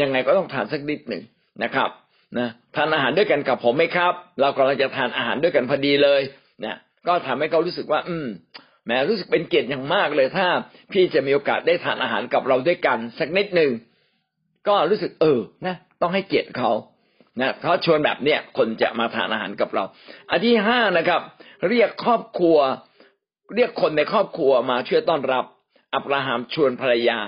[0.00, 1.22] ยังไงก็ต้องทานสักนิดหนึ่ง
[1.62, 1.90] นะครับ
[2.38, 6.20] นะ ทานอาหารด้วยกันกับผมไหมครับ เรากำลังจะทานอาหารด้วยกันพอดีเลย
[6.60, 8.28] เนี่ยก็ทำให้เขารู้สึกว่า อืม
[8.86, 10.46] แม้รู้สึกเป็นเกียรติอย่างมากเลยถ้า
[10.92, 13.70] พี่จะมีโอกาสได้ทานอาหารกับเราด้วยกัน สักนิดหนึ่ง
[14.68, 16.70] ก็รู้สึกเออนะต้องให้เกียรติเขา
[17.40, 19.84] นะเขาชวนแบบเนี้ยคนจะมาทานอาหารกับเรา
[20.30, 21.20] อันที่ห้านะครับ
[21.68, 22.58] เรียกครอบครัว
[23.54, 25.44] เรียกคนในครอบครัวมาช่วยต้อนรับ
[25.94, 27.18] อับราฮัมชวนภรรยา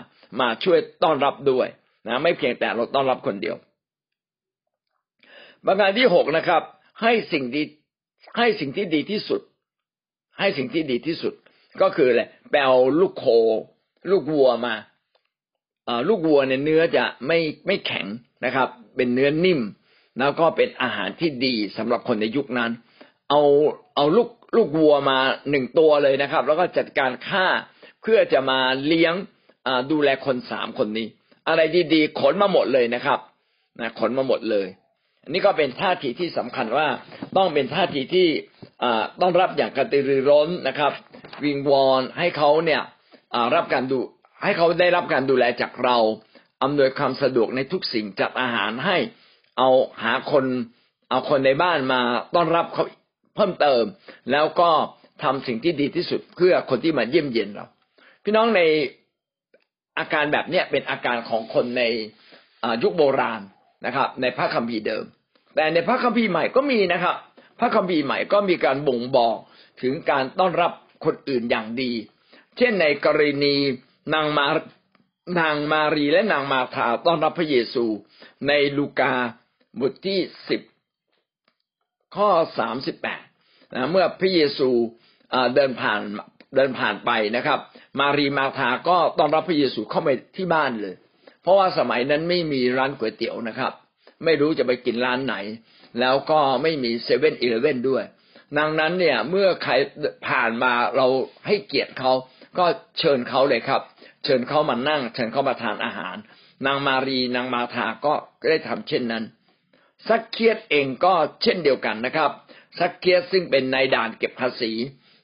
[0.41, 1.67] มาช่วยต้อนรับด้วย
[2.09, 3.57] นะไม่เพียงแต่เราต้อนรับคนเดียว
[5.67, 6.63] ประการที่หกนะครับ
[7.03, 7.63] ให้สิ่งดี
[8.39, 9.41] ให้สิ่งที่ดีที่สุด
[10.39, 11.35] ให้สิ่งที่ดีที่สุด
[11.81, 12.61] ก็คืออะไรแปล
[13.01, 13.25] ลูกโค
[14.11, 14.75] ลูกวัวมา
[16.09, 18.07] ลูกวัวเนี่ยเนื้อจะไม่ไม่แข็ง
[18.45, 19.61] นะครับ เป็นเนื้อนิ่ม
[20.19, 22.71] แล้วก็เป็นอาหารที่ดีสำหรับคนในยุคนั้น
[23.31, 23.43] เอา
[23.97, 25.19] เอาลูกลูกวัวมา
[25.51, 27.47] หนึ่งตัวเลยนะครับ แล้วก็จัดการฆ่า
[28.03, 29.15] เพื่อจะมาเลี้ยง
[29.91, 31.07] ดูแลคนสามคนนี้
[31.49, 31.61] อะไร
[31.95, 33.19] ดีๆขนมาหมดเลยนะครับ
[33.81, 34.67] นะขนมาหมดเลย
[35.29, 36.89] นนี้ก็เป็นท่าทีที่สำคัญว่า
[37.37, 38.29] ต้องเป็นท่าทีที่
[39.21, 40.93] ต้องรับอย่างกระตือรือร้นนะครับ
[41.45, 42.83] วิงวอนให้เขาเนี่ย
[43.55, 43.99] รับการดู
[44.43, 45.97] ให้เขาได้รับการดูแลจากเรา
[46.63, 48.97] อำนวยความสะดวกในทุกสิ่งจัดอาหารให้
[49.59, 49.71] เอา
[50.03, 50.45] หาคน
[51.11, 52.01] เอาคนในบ้านมา
[52.35, 52.85] ต้อนรับเขา
[53.35, 53.85] เพิ่มเติม
[54.33, 54.71] แล้วก็
[55.23, 57.67] ทำสิ่งที่ดีที่สุดเพื่อคนที่มาเยี่ยมเยียนเรา
[58.25, 58.61] พี่น้องใน
[59.99, 61.83] อาการแบบเนี้ยเป็นอาการของคนใน
[62.83, 63.41] ยุคโบราณ
[63.87, 65.05] นะครับ ในพระคัมภีร์เดิม
[65.55, 67.17] แต่ในพระคัมภีร์ใหม่ก็มีนะครับ
[67.61, 69.37] พระคัมภีร์ใหม่ก็มีการบ่งบอก
[69.83, 70.73] ถึงการต้อนรับ
[71.05, 71.93] คนอื่นอย่างดี
[72.57, 73.55] เช่นในกรณี
[74.15, 74.47] นางมา
[75.41, 77.85] นางมารีและนางมาธาต้อนรับพระเยซู
[78.49, 79.13] ในลูกา
[79.81, 80.61] บทที่สิบ
[82.17, 83.23] ข้อสามสิบแปด
[83.75, 84.71] นะเมื่อพระเยซู
[85.55, 86.01] เดินผ่าน
[86.57, 87.59] เดินผ่านไปนะครับ
[88.01, 90.95] มารีมาธาก็ต้อนรับพระเยซูเข้าไปที่บ้านเลย
[91.43, 93.73] เพราะว่าสมัยนั้นไม่มีร้านก๋วยเตี๋ยวนะครับ
[94.25, 95.37] ไม่รู้จะไปกินร้านไหน
[96.01, 98.05] แล้วก็ไม่มีเซเว่นอีเลเว่นด้วย
[98.59, 99.73] ดังนั้นเนี่ยเมื่อใคร
[100.29, 101.07] ผ่านมาเรา
[101.47, 102.13] ให้เกียรติเขา
[102.59, 102.67] ก็
[102.99, 103.83] เชิญเขาเลยครับ
[104.25, 106.17] เชิญเขามานั่ง เชิญเขามาทานอาหาร
[106.67, 108.15] นางมารีนางมาธาก็
[108.51, 109.25] ได้ทำเช่นนั้น
[110.09, 112.31] ศักเคียสเองก็เช่นเดียวกันนะครับ
[112.79, 114.73] ซักเคียดซึ่งเป็นนายด่านเก็บภาษี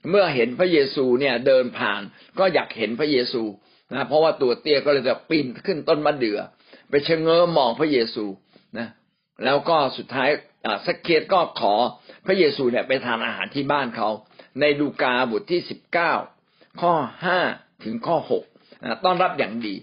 [0.08, 2.02] เมื่อเห็นพระเยซูเนี่ยเดินผ่าน
[2.38, 3.42] ก็อยากเห็นพระเยซู
[3.92, 6.40] นะเพราะว่าตัวเตี้ยก็เลยจะปีนขึ้นต้นมะเดื่อ
[6.90, 8.24] ไปเชงเง้อมองพระเยซู
[9.44, 10.28] แล้วก็สุดท้าย
[10.86, 11.74] สักเคียดก็ขอ
[12.26, 14.08] พระเยซูเนี่ยไปทานอาหารที่บ้านเขา
[14.60, 16.12] ในลูกาบทที่สิบเก้า
[16.80, 16.92] ข้อ
[17.24, 17.40] ห้า
[17.84, 18.44] ถึงข้อหก
[19.04, 19.74] ต้อนรับอย่างดี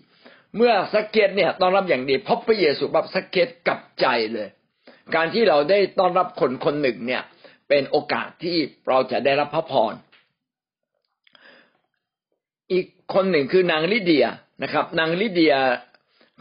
[0.56, 4.48] เมื่อสักเกตเนี่ยต้อนรับอย่างดีพบพระเยซูปั๊บสักเกตกลับใจเลย
[5.15, 7.24] การที่เราได้ต้อนรับคนคนหนึ่งเนี่ย
[7.70, 9.93] เป็นโอกาสที่เราจะได้รับพระพร
[12.72, 14.26] อีกคนหนึ่งคือนางลิเดีย
[14.63, 15.56] นะครับ นางลิเดีย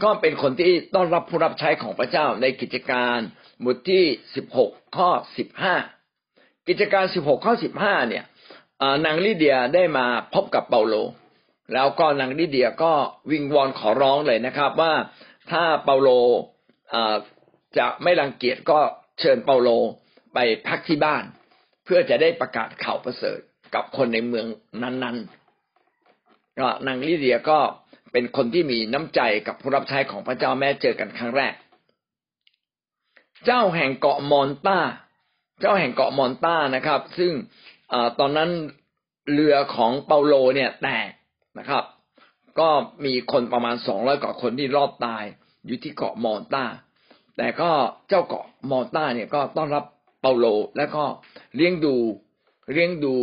[0.03, 3.19] ก็เป็นคนที่ต้อนรับผู้รับใช้ของพระเจ้าในกิจการ
[3.65, 4.05] บทที่
[4.35, 5.75] สิบหกข้อสิบห้า
[6.69, 8.25] กิจการสิบหกข้อสิบห้าเนี่ย
[9.05, 10.95] นางลิเดียได้มาพบกับเปาโล
[11.75, 12.93] แล้วก็นางลิเดียก็
[13.31, 14.95] วิงวอนขอร้องเลยนะครับ ว่า
[15.51, 16.09] ถ้าเปาโล
[17.79, 18.79] จะไม่รังเกียจก็
[19.21, 19.69] เชิญเปาโล
[20.35, 21.25] ไปพักที่บ้าน
[21.85, 23.39] เพื่อจะได้ประกาศข่าวประเสริฐ
[23.75, 24.47] กับคนในเมือง
[24.83, 27.59] นั้นๆก็นางลิเดียก็
[28.13, 31.55] เป็นคนที่มีน้ำใจกับผู้รับใช้ของพระเจ้าแม้เจอกันครั้งแรก
[33.47, 34.79] เจ้าแห่งเกาะมอนตา
[35.61, 37.33] เจ้าแห่งเกาะมอนตานะครับ ซึ่ง
[38.21, 38.51] ตอนนั้น
[39.33, 41.11] เรือของเปาโลเนี่ยแตก
[41.59, 41.85] นะครับ
[42.61, 42.69] ก็
[43.05, 45.25] มีคนประมาณสองร้อยกว่าคนที่รอดตาย
[45.67, 46.65] อยู่ที่เกาะมอนตา
[47.37, 47.71] แต่ก็
[48.09, 49.85] เจ้าเกาะมอนตาเนี่ยก็ต้อนรับ
[50.21, 51.05] เปาโลแล้วก็
[51.57, 51.95] เลี้ยงดู
[52.73, 53.15] เลี้ยงดู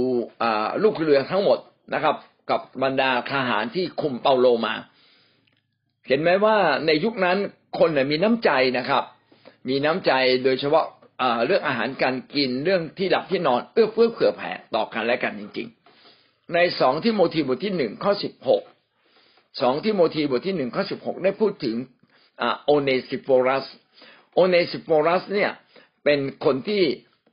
[0.83, 1.59] ลูกเรือทั้งหมด
[1.93, 2.15] นะครับ
[2.49, 4.75] กับบรรดาทหารที่คุมเปาโลมา
[6.07, 7.37] เห็นไหมว่าในยุคนั้น
[7.79, 9.03] คนเนี่ยมีน้ำใจนะครับ
[9.69, 10.11] มีน้ำใจ
[10.43, 10.85] โดยเฉพาะ
[11.45, 15.67] เรื่องอาหารการกินเรื่องที่หลับที่นอนเอื้อเฟื้อเผื่อแผ่ต่อกันและกันจริง
[16.09, 18.63] ๆ ในสองทิโมธีบทที่หนึ่งข้อสิบหก
[19.61, 21.75] สองทิโมธีบทที่หนึ่งข้อสิบหกได้พูดถึง
[22.65, 23.65] โอเนซิโฟรัส
[24.33, 25.51] โอเนซิโฟรัสเนี่ย
[26.03, 26.83] เป็นคนที่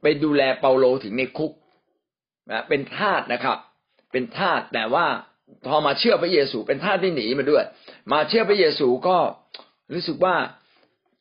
[0.02, 1.52] ไปดูแลเปาโลถึงในคุก
[2.50, 3.58] นะเป็นทาสนะครับ
[4.12, 5.06] เป็นทาสแต่ว่า
[5.66, 7.64] พอมาเชื่อพระเยซู เป็นทาสที่หนีมาด้วย
[8.12, 9.16] มาเชื่อพระเยซูก็
[9.92, 10.36] รู้สึกว่า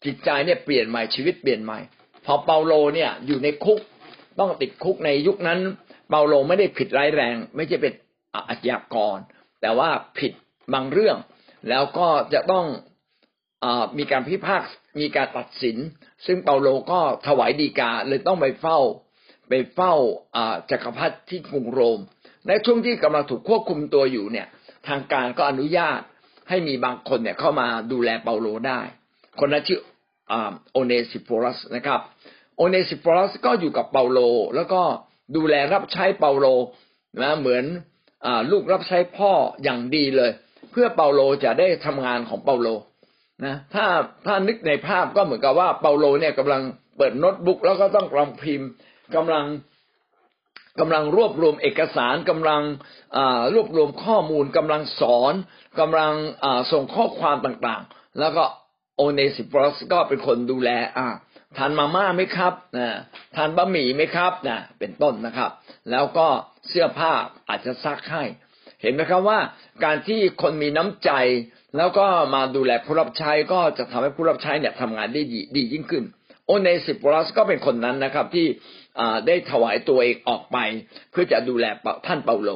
[0.06, 1.80] จิตใจเนี่ยเปลี่ยนใหม่ชีวิตเปลี่ยนใหม่
[2.26, 3.80] พอเปาโลเนี่ยอยู่ในคุก
[4.40, 5.60] ต้องติดคุกในยุคนั้น
[6.10, 7.94] เปาโลไม่ได้ผิดร้ายแรง ไม่ใช่เป็น
[8.50, 9.18] อาชญากร
[9.62, 10.32] แต่ว่าผิด
[10.74, 11.18] บางเรื่อง
[11.70, 12.66] แล้วก็จะต้อง
[13.64, 13.66] อ
[13.98, 15.78] มีการพิพากษามีการตัดสิน
[16.26, 18.80] ซึ่งเปาโลก็ถวายดีกาเลยต้องไปเฝ้า
[19.50, 19.94] ไปเฝ้า
[20.72, 22.00] จักรพรรดิที่กรุงโรม
[22.50, 24.48] ในช่วงที่กำลังถูกควบคุมตัวอยู่เนี่ย
[24.88, 26.00] ทางการก็อนุญาต
[26.50, 28.82] ให้มีบางคนเนี่ยเข้ามาดูแลเปาโลได้
[29.40, 29.80] คนนั้นชื่อ
[30.72, 32.00] โอเนซิโฟรัสนะครับ
[32.58, 34.20] โอเนซิโฟรัสก็อยู่กับเปาโล
[34.56, 34.82] แล้วก็
[35.36, 36.46] ดูแลรับใช้เปาโล
[37.22, 39.32] นะเหมือนลูกรับใช้พ่อ
[39.64, 40.32] อย่างดีเลย
[40.72, 42.68] เพื่อเปาโลจะได้ทำงานของเปาโล
[43.46, 43.86] นะถ้า
[44.26, 46.62] ถ้านึกในภาพก็เหมือนกับว่าเปาโลเนี่ยกำลัง
[46.98, 48.70] เปิดโน้ตบุ๊กแล้วก็ต้องกำลังพิมพ์
[49.16, 49.46] กำลัง
[50.80, 52.62] กำลังรวบรวมเอกสารกำลัง
[53.54, 55.34] รวบรวมข้อมูลกำลังสอน
[55.80, 56.14] กำลัง
[56.72, 58.44] ส่งข้อความต่างๆ แล้วก็
[58.96, 61.08] โอเนซิฟอสก็เป็นคนดูแลอ่า
[61.58, 62.90] ทานมาม่าไหมครับนะ
[63.36, 65.52] ทานบะหมี่ไหมครับนะเป็นต้นนะครับ
[65.92, 66.28] แล้วก็
[66.68, 67.14] เสื้อผ้า
[67.50, 68.24] อาจจะซักให้
[68.82, 69.40] เห็นไหมครับว่า
[69.84, 71.12] การที่คนมีน้ำใจ
[71.78, 72.06] แล้วก็
[72.36, 76.04] มาดูแลผู้รับใช้ก็จะทำให้ผู้รับใช้เนี่ยทำงานได้ดีดียิ่งขึ้น
[76.52, 78.48] โอเนสิปลัสก็เป็นคนนั้นนะครับ ที่
[79.28, 80.58] ได้ถวายตัวเองออกไป
[81.12, 81.66] เพื่อจะดูแล
[82.08, 82.50] ท่านเปาโล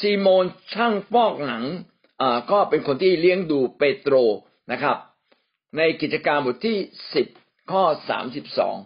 [0.00, 1.64] ซีโมนช่างฟอกหนัง
[2.50, 4.14] ก็เป็นคนที่เลี้ยงดูเปโตร
[4.72, 4.96] นะครับ
[5.76, 6.78] ในกิจการบทที่
[7.14, 7.26] สิบ
[7.70, 8.76] ข้อสามสิบสอง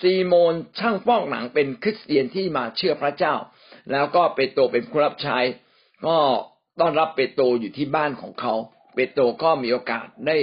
[0.00, 3.34] ซีโมนช่างฟอกหนังเป็นคริสเตียนที่มาเชื่อพระเจ้า
[3.92, 5.38] แล้วก็เปโตรเป็นผู้รับใช้
[6.06, 6.16] ก็
[6.80, 8.54] ต้อนรับเปโตรอยู่ที่บ้านของเขา
[8.94, 10.36] เปโตรก็มีโอกาสได้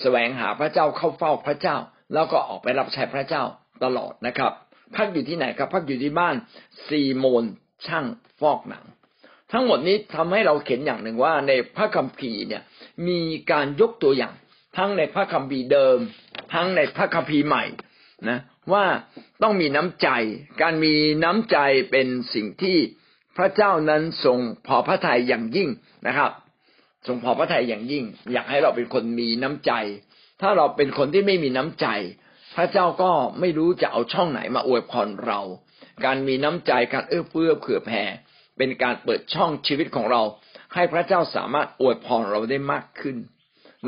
[0.00, 1.76] แสวงหาพระเจ้าเข้าเฝ้าพระเจ้า
[2.14, 3.42] แล้วก็ออกไปรับใช้พระเจ้า
[3.84, 4.52] ตลอดนะครับ
[4.96, 6.34] พักอยู่ที่ไหนครับ พักอยู่ที่บ้าน
[6.86, 7.44] ซีโมน
[7.86, 8.06] ช่าง
[8.40, 8.84] ฟอกหนัง
[9.52, 12.62] ทั้งหมดนี้ทำให้เราเห็นอย่างหนึ่งว่าในพระคัมภีร์เนี่ย
[13.08, 13.20] มี
[13.50, 14.34] การยกตัวอย่าง
[14.76, 15.98] ทั้งในพระคัมภีร์เดิม
[16.54, 17.64] ทั้งในพระคัมภีร์ใหม่
[18.28, 18.38] นะ
[18.72, 18.84] ว่า
[19.42, 20.08] ต้องมีน้ำใจ
[20.62, 20.94] การมี
[21.24, 21.58] น้ำใจ
[21.90, 22.76] เป็นสิ่งที่
[23.36, 25.68] พระเจ้านั้นทรงพอพระทัยอย่างยิ่ง
[26.06, 26.30] นะครับ
[27.06, 29.72] ทรงพอพระทัยอย่างยิ่ง อยากให้เราเป็นคนมีน้ำใจ
[30.42, 31.86] ถ้าเราเป็นคนที่ไม่มีน้ำใจ
[32.56, 35.40] พระเจ้าก็ไม่รู้จะเอาช่องไหนมาอวยพรเรา
[36.04, 38.02] การมีน้ำใจการเอื้อเฟื้อเผื่อแผ่
[38.58, 40.22] เป็นการเปิดช่องชีวิตของเรา
[40.74, 43.16] ให้พระเจ้าสามารถอวยพรเราได้มากขึ้น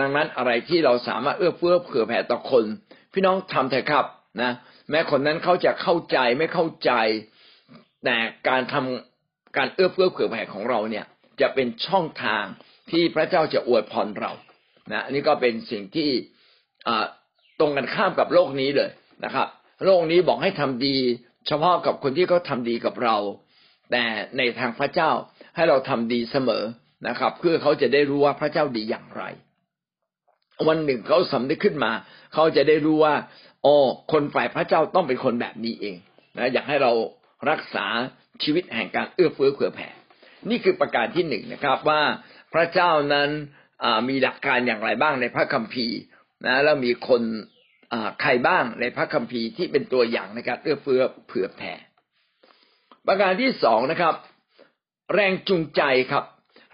[0.00, 2.64] ดังนั้นอะไรที่เราสามารถเอื้อเฟื้อเผื่อแผ่ต่อคน
[3.12, 4.06] พี่น้องทำเถอะครับ
[4.42, 4.52] นะ
[4.90, 6.92] แม้คนนั้นเขาจะเข้าใจไม่เข้าใจ
[8.04, 8.16] แต่
[8.48, 11.04] การทำการเอื้อเฟื้อเผื่อแผ่ของเราเนี่ย
[11.40, 12.44] จะเป็นช่องทาง
[12.90, 14.32] ที่พระเจ้าจะอวยพรเรา
[14.92, 16.10] นะนนี้ก็เป็นสิ่งที่
[17.61, 18.90] ตรงกันข้ามกับโลกนี้เลย
[19.25, 19.49] นะครับ
[19.85, 20.97] โลกนี้บอกให้ทำดี
[21.47, 23.16] เฉพาะกับคนที่เขาทาดีกับเรา
[23.90, 24.05] แต่
[24.37, 25.11] ในทางพระเจ้า
[25.55, 26.64] ให้เราทำดีเสมอ
[27.09, 29.23] นะครับ เพื่อเขาจะได้รู้ว่าพระเจ้าดีอย่างไร
[30.68, 31.92] วันหนึ่งเขาสำนึกขึ้นมา
[32.35, 33.14] เขาจะได้รู้ว่า
[33.64, 33.77] อ๋อ
[34.12, 35.97] คนฝ่ายพระเจ้าต้องเป็นคนแบบนี้เอง
[36.37, 36.92] นะอยากให้เรา
[37.51, 37.87] รักษา
[38.42, 39.88] ชีวิตแห่งการเอื้อเฟื้อเผื่อแผ่
[40.51, 42.03] นี่คือประการที่หนึ่งนะครับว่า
[42.55, 43.29] พระเจ้านั้น
[44.09, 45.99] มีหลักการอย่างไรบ้างในพระคัมภีร์
[46.46, 47.22] นะแล้วมีคน
[48.20, 51.72] ใครบ้างในพระคัมภีร์ที่เป็นตัวอย่างในการเอื้อเฟื้อเผื่อแผ่
[53.07, 54.14] ประการที่สองนะครับ
[55.14, 56.24] แรงจูงใจครับ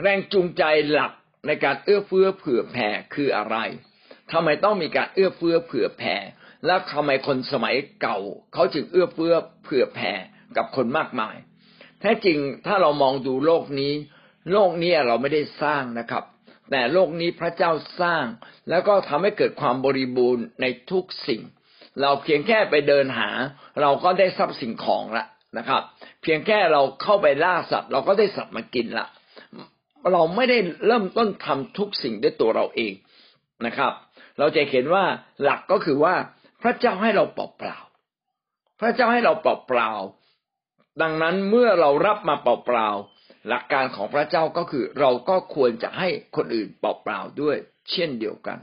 [0.03, 1.13] แรงจูงใจหลัก
[1.47, 3.57] ในการเอื้อเฟื้อเผื่อแผ่คืออะไร
[4.33, 6.17] ทำไมต้องมีการเอื้อเฟื้อเผื่อแผ่
[6.67, 8.19] แล้วทำไมคนสมัยเก่า
[8.53, 10.13] เขาจึงเอื้อเฟื้อเผื่อแผ่
[10.57, 11.37] กับคนมากมาย
[12.01, 13.93] แท้จริงถ้าเรามองดูโลกนี้
[14.53, 16.25] โลกนี้เราไม่ได้สร้างนะครับ
[16.71, 18.25] แต่โลกนี้พระเจ้าสร้าง
[18.69, 21.43] แล้วก็ทำให้เกิดความบริบูรณ์ในทุกสิ่ง
[22.01, 23.31] เราเพียงแค่ไปเดินหา
[23.81, 25.27] เราก็ได้ทรัพย์สิ่งของละ
[25.59, 25.83] นะครับ
[26.23, 29.07] เพียงแค่เราเข้าไปล่าสัตว์ เราก็ได้สัตว์มากินละ
[30.13, 32.93] เราไม่ได้เริ่มต้นทำทุกสิ่งด้วยตัวเราเอง
[33.67, 33.93] นะครับ
[34.39, 35.05] เราจะเห็นว่า
[35.43, 36.15] หลักก็คือว่า
[36.63, 37.79] พระเจ้าให้เราเปล่าเปล่า
[38.81, 39.91] พระเจ้าให้เราเปล่าเปล่า
[41.03, 42.89] ดังนั้นเมื่อเรารับมาเปล่าเปล่า
[43.49, 47.57] หลักการของพระเจ้าก็คือ เราก็ควรจะให้คนอื่นเปล่าเปล่าด้วย
[47.93, 48.59] เช่นเดียวกัน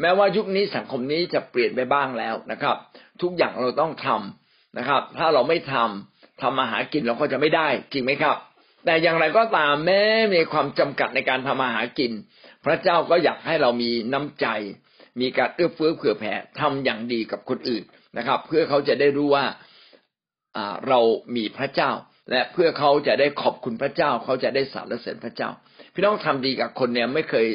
[0.00, 2.76] แม้ว่ายุคนี้สังคมนี้จะเปลี่ยนไปบ้างแล้วนะครับ
[3.22, 8.36] ทุกอย่างเราต้องทำนะครับ ถ้าเราไม่ทำทำมาหากินเราก็จะไม่ได้ จริงไหมครับ
[8.84, 10.02] แต่อย่างไรก็ตามแม้
[10.34, 12.12] มีความจำกัดในการทำมาหากิน
[12.64, 14.46] พระเจ้าก็อยากให้เรามีน้ำใจ
[15.20, 17.82] มีการเอื้อเฟื้อเผื่อแผ่ทำอย่างดีกับคนอื่น
[18.18, 19.44] นะครับ เพื่อเขาจะได้รู้ว่า
[20.88, 21.00] เรา
[21.36, 21.90] มีพระเจ้า
[22.30, 25.50] และเพื่อเขาจะได้ขอบคุณพระเจ้า เขาจะได้สรรเสริญพระเจ้า
[25.94, 27.46] พี่น้องทำดีกับคนเนี่ยไม่เคย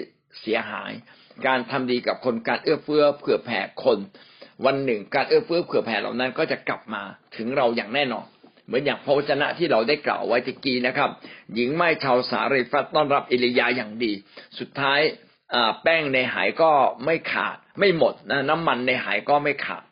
[0.42, 0.92] เสียหาย
[1.48, 3.98] การทำดีกับคนการเอื้อเฟื้อเผื่อแผ่คน
[4.66, 7.04] วันหนึ่ง การเอื้อเฟื้อเผื่อแผ่เหล่านั้นก็จะกลับมา
[7.36, 8.26] ถึงเราอย่างแน่นอน
[8.66, 11.10] เหมือนอย่างพระวจนะที่เราได้กล่าวไว้ตะกี้นะครับ
[11.56, 14.12] หญิงไม้ชาวสารีฟัตต้อนรับเอลียาอย่างดี
[14.60, 15.00] สุดท้าย
[15.84, 16.72] แป้งในหายก็
[17.06, 19.84] ไม่ขาด ไม่หมดนะน้ำมันในหายก็ไม่ขาด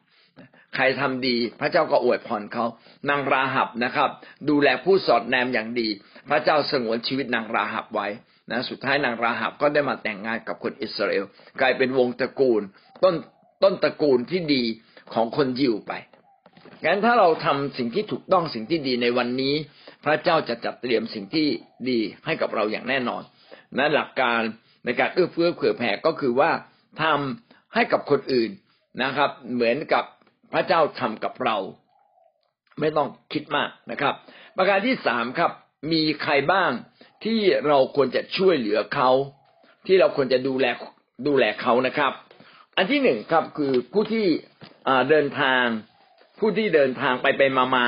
[0.76, 2.66] ใครทำดี พระเจ้าก็อวยพรเขา
[3.10, 4.10] นางราหับนะครับ
[4.50, 5.88] ดูแลผู้สอดแนมอย่างดี
[6.30, 8.08] พระเจ้าสงวนชีวิตนางราหับไว้
[8.52, 11.26] นะสุดท้ายนางราหับก็ได้มาแต่งงานกับคนอิสราเอล
[11.62, 12.62] กลายเป็นวงตระกูล
[13.04, 13.15] ต้น
[13.63, 14.63] ต้นตระกูลที่ดี
[15.13, 15.94] ของคนยิวไป
[16.86, 19.56] งั้นถ้าเราทำสิ่งที่ถูกต้องสิ่งที่ดีในวันนี้
[20.06, 21.48] พระเจ้าจะจัดเตรียมสิ่งที่
[21.90, 23.24] ดีให้กับเราอย่างแน่นอน
[23.78, 24.42] นะหลักการ
[24.86, 26.52] ในการเอื้อเฟื้อเผื่อแผ่ก็คือว่า
[27.02, 28.52] ทำให้กับคนอื่น
[29.04, 30.04] นะครับ เหมือนกับ
[30.54, 31.58] พระเจ้าทำกับเรา
[32.79, 34.13] ไม่ต้องคิดมากนะครับ
[34.58, 35.52] ประการที่สามครับ
[35.91, 36.71] มีใครบ้าง
[37.25, 39.10] ที่เราควรจะช่วยเหลือเขา
[39.87, 40.65] ที่เราควรจะดูแล
[41.27, 42.12] ดูแลเขานะครับ
[42.77, 44.27] อันที่หนึ่งครับคือผู้ที่
[45.10, 45.63] เดินทาง
[46.39, 47.85] ผู้ที่เดินทางไปไปมามา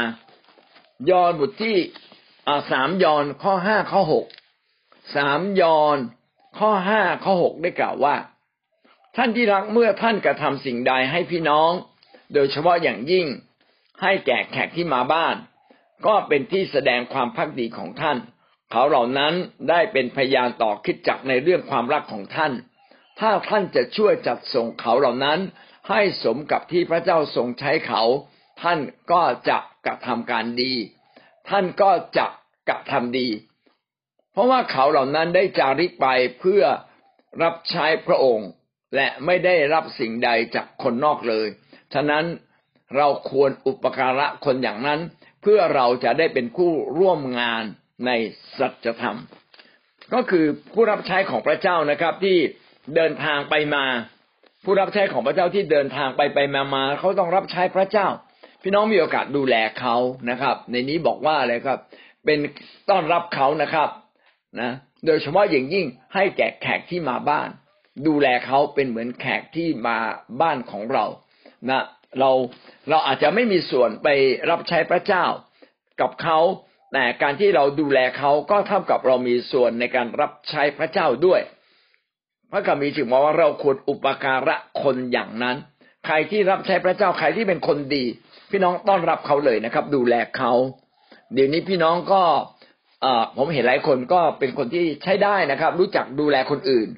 [1.10, 1.78] ยอนบทที่
[2.72, 4.26] สามยอนข้อห้าข้อหก
[5.16, 5.98] สามยอน
[6.60, 8.16] ข้อห้าข้อหกได้กล่าวว่า
[9.18, 11.72] ท่านที่รักเมื่อท่านกระทำสิ่งใดให้พี่น้อง
[12.34, 13.28] โดยเฉพาะอย่างยิ่ง
[14.02, 15.36] ให้แก่แขกที่มาบ้าน
[16.06, 18.18] ก็เป็นที่แสดงความพักดีของท่าน
[18.72, 19.34] เขาเหล่านั้น
[19.70, 22.54] ได้เป็นพยานต่อคิดจักในเรื่องความรักของท่าน
[23.20, 25.40] ถ้าท่านจะช่วยจัดส่งเขาเหล่านั้น
[25.90, 28.04] ให้สมกับที่พระเจ้าทรงใช้เขา
[28.62, 28.80] ท่าน
[29.12, 30.74] ก็จะกระทำการดี
[31.50, 32.28] ท่านก็จะ
[32.70, 33.30] กระทำดี
[34.32, 36.08] เพราะว่าเขาเหล่านั้นได้จาริกไป
[36.40, 36.64] เพื่อ
[37.44, 38.50] รับใช้พระองค์
[38.96, 41.48] และไม่ได้รับสิ่งใดจากคนนอกเลย
[41.94, 42.26] ฉะนั้น
[42.98, 45.00] เราควรอุปการะคนอย่างนั้น
[45.42, 47.64] เพื่อเราจะได้เป็นผู้ร่วมงาน
[48.06, 48.12] ใน
[48.58, 49.18] สัจธรรม
[50.14, 52.38] ก็คือผู้รับใช้ของพระเจ้านะครับที่
[52.96, 53.86] เดินทางไปมา
[54.64, 58.08] ผู้รับใช้ของพระเจ้าที่เดินทางไปไปมามาเขาต้องรับใช้พระเจ้า
[58.62, 59.96] พี่น้องมีโอกาสดูแลเขา
[60.30, 61.80] นะครับ ในนี้บอกว่าอะไรครับ
[62.26, 62.40] เป็น
[62.90, 63.90] ต้อนรับเขานะครับ
[64.60, 64.72] นะ
[65.06, 67.50] โดยเฉพาะอย่างยิ่งให้แก่แขกที่มาบ้าน
[68.08, 69.98] ดูแลเขาเป็นเหมือนแขกที่มา
[70.42, 71.06] บ้านของเรา
[71.70, 71.82] นะ
[72.20, 72.32] เรา
[72.90, 74.08] เราอาจจะไม่มีส่วนไป
[74.50, 75.26] รับใช้พระเจ้า
[76.02, 76.40] กับเขา
[76.94, 81.42] แต่การที่เราดูแลเขาก็เท่ากับเรามีส่วนในการรับใช้พระเจ้าด้วย
[82.52, 85.58] พระคัมภีร์ถึงบอกว่าเราควรอุปการะคนอย่างนั้น
[86.06, 88.04] ใครที่รับใช้พระเจ้าใครที่เป็นคนดี
[88.52, 90.52] พี่น้องต้อนรับเขาเลยนะครับ ดูแลเขา
[91.34, 92.22] เดี๋ยวนี้พี่น้องก็
[93.38, 96.90] ผมเห็นหลายคนก็เป็นคนที่ใช้ได้นะครับ รู้จักดูแลคนอื่น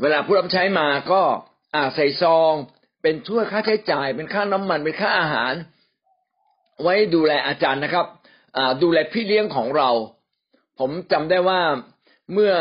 [0.00, 1.22] เวลาผู้รับใช้มาก็
[1.74, 2.52] อ่าใส่ซอง
[3.02, 5.52] เป็นช่วยค่าใช้จ่าย เป็นค่าน้ำมันเป็นค่าอาหาร
[6.82, 8.06] ไว้ดูแลอาจารย์นะครับ
[8.56, 9.90] อ่าดูแลพี่เลี้ยงของเรา
[10.78, 11.60] ผมจำได้ว่า
[12.32, 12.52] เมื่อ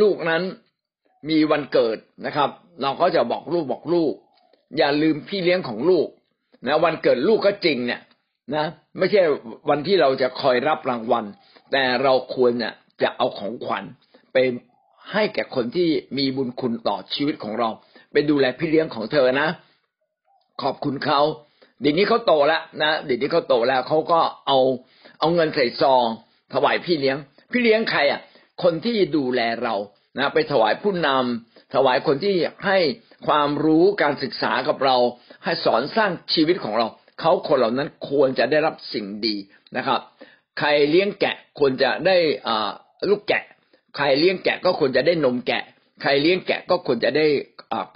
[0.00, 0.42] ลูกนั้น
[1.28, 1.96] มีวันเกิด
[2.26, 2.50] นะครับ
[2.82, 4.12] เราก็จะบอกลูกบอกลูก
[4.78, 6.06] อย่าลืมพี่เลี้ยงของลูก
[6.66, 8.00] นะวันเกิดลูกก็จริงเนี่ย
[8.54, 8.66] นะ
[8.98, 9.22] ไม่ใช่
[9.70, 11.24] วันที่เราจะคอยรับรางวัล
[11.72, 13.84] แต่เราควรเนี่ยจะเอาของขวัญ
[14.32, 14.36] ไป
[15.12, 15.88] ให้แก่คนที่
[16.18, 17.68] มีบุญคุณต่อชีวิตของเรา
[18.16, 19.48] ไปดูแลพี่เลี้ยงของเธอนะ
[20.62, 21.20] ขอบคุณเขา
[21.80, 24.58] เดี๋ยวนี้เขาโตแล้วนะเดี๋ยวนี้เขาโตแล้วเขาก็เอา
[25.20, 26.06] เอาเงินใส่ซอง
[26.54, 27.16] ถวายพี่เลี้ยง
[27.52, 28.20] พี่เลี้ยงใครอะ
[28.62, 29.74] คนที่ดูแลเรา
[30.18, 32.34] นะไปถวายผู้นำถวายคนที่
[32.66, 32.78] ให้
[33.26, 34.96] ความรู้การศึกษากับเรา
[35.44, 36.86] ให้สอนสร้างชีวิตของเรา
[37.20, 39.34] เขาคนเหล่านั้นควรจะได้รับสิ่งดี
[39.76, 40.00] นะครับ
[40.58, 42.70] ใครเลี้ยงแกะควรจะได้อ่า
[43.10, 43.42] ลูกแกะ
[43.96, 45.62] ใครเลี้ยงแกะก็ควรจะได้นมแกะ
[46.02, 47.26] ใครเลี้ยงแกะก็ควรจะได้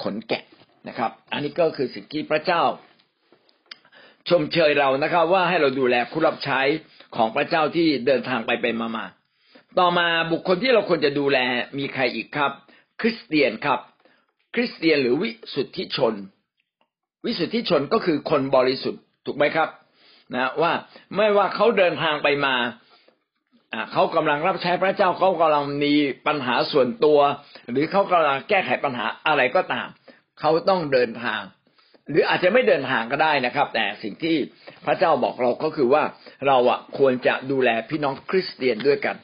[0.02, 0.42] ขนแกะ
[0.88, 2.62] นะครับ อันนี้ก็คือสิ่งที่พระเจ้า
[4.28, 6.60] ชมเชยเรานะครับ ว่าให้เราดูแลผู้รับใช้
[7.16, 9.04] ของพระเจ้าที่เดินทางไปไปมามา
[9.78, 11.38] ต่อมาบุคคลที่เราควรจะดูแล
[11.78, 12.52] มีใครอีกครับ
[13.00, 13.80] คริสเตียนครับ
[14.54, 16.14] คริสเตียนหรือวิสุทธิชน
[17.24, 19.68] วิสุทธิชนก็คือคนบริสุทธิ์ถูกไหมครับ
[20.34, 20.72] นะ ว่า
[21.16, 22.54] ไม่ว่าเขาเดินทางไปมา
[23.92, 25.94] เขากำลังรับใช้พระเจ้าเขากำลังมี
[26.26, 27.18] ปัญหาส่วนตัว
[27.70, 29.88] หรือเขากำลังแก้ไขปัญหาอะไรก็ตาม
[30.40, 31.42] เขาต้องเดินทาง
[32.10, 34.36] หรืออาจจะไม่เดินทางก็ได้นะครับ แต่สิ่งที่
[34.86, 36.02] พระเจ้าบอกเราก็คือว่า
[36.46, 39.16] เราอะควรจะดูแลพี่น้องคริสเตียนด้วยกัน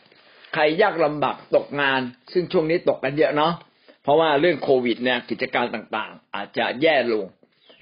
[0.55, 2.01] ใครยากลำบากตกงาน
[2.33, 3.53] ซึ่งช่วงนี้ตกกันเยอะเนาะ
[4.03, 7.27] เพราะว่าเรื่องโควิดเนี่ยกิจการต่างๆ อาจจะแย่ลง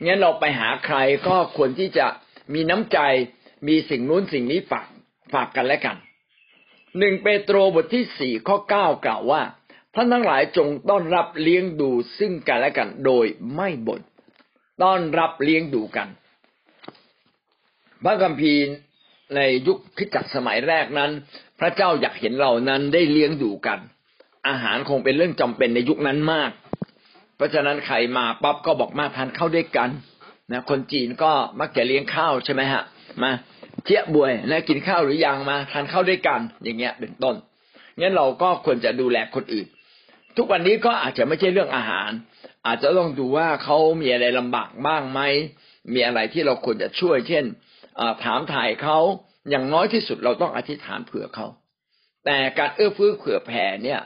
[0.02, 0.96] งั้นเราไปหาใคร
[1.28, 2.06] ก็ควรที่จะ
[2.54, 2.98] มีน้ำใจ
[3.68, 4.86] มีสิ่งนู้นสิ่งนี้ฝาก
[5.34, 5.96] ฝากกันและกัน
[6.99, 9.42] หนึ่งเปโตรบทที่สี่ข้อเก้ากล่าวว่า
[9.95, 13.26] ท่านทั้งหลายจงต้อนรับเลี้ยงดูซึ่งกันและกันโดย
[13.57, 14.01] ไม่บน่น
[14.82, 16.09] ต้อนรับเลี้ยงดูกัน
[18.05, 18.64] พระคัมภีร์
[19.36, 21.11] ในยุคพิจักสมัยแรกนั้น
[21.61, 23.78] พระเจ้าอยากเห็นเรานั้นได้เลี้ยงดูกัน
[24.49, 26.51] อาหารคงเป็นเรื่องจำเป็นในยุคนั้นมาก
[27.36, 29.90] เพราะฉะนั้นใครมาปั๊บก็บอกมาทานข้าวด้วยกัน
[30.53, 32.82] นะคนจีนก็มักจะเลี้ยงข้าวใช่ไหมฮะ
[33.22, 33.30] มา
[33.84, 37.34] เจี๊ยบวยนะกินข้าวหรือยังมาทานข้าวด้วยกัน อย่างเงี้ยเป็นต้น
[38.00, 39.66] งั้นเราก็ควรจะดูแลคนอื่น
[40.36, 42.10] ทุกวันนี้ก็อาจจะไม่ใช่เรื่องอาหาร
[42.66, 45.20] อาจจะต้องดูว่าเขามีอะไรลำบากบ้างไหม
[45.94, 47.44] มีอะไรที่เราควรจะช่วย เช่น
[48.24, 48.98] ถามถ่ายเขา
[49.50, 51.46] อย่างน้อยที่สุดเราต้องอธิษฐานเผื่อเขา
[52.24, 54.00] แต่การเอื้อเฟื้อเผื่อแผ่เนี่ย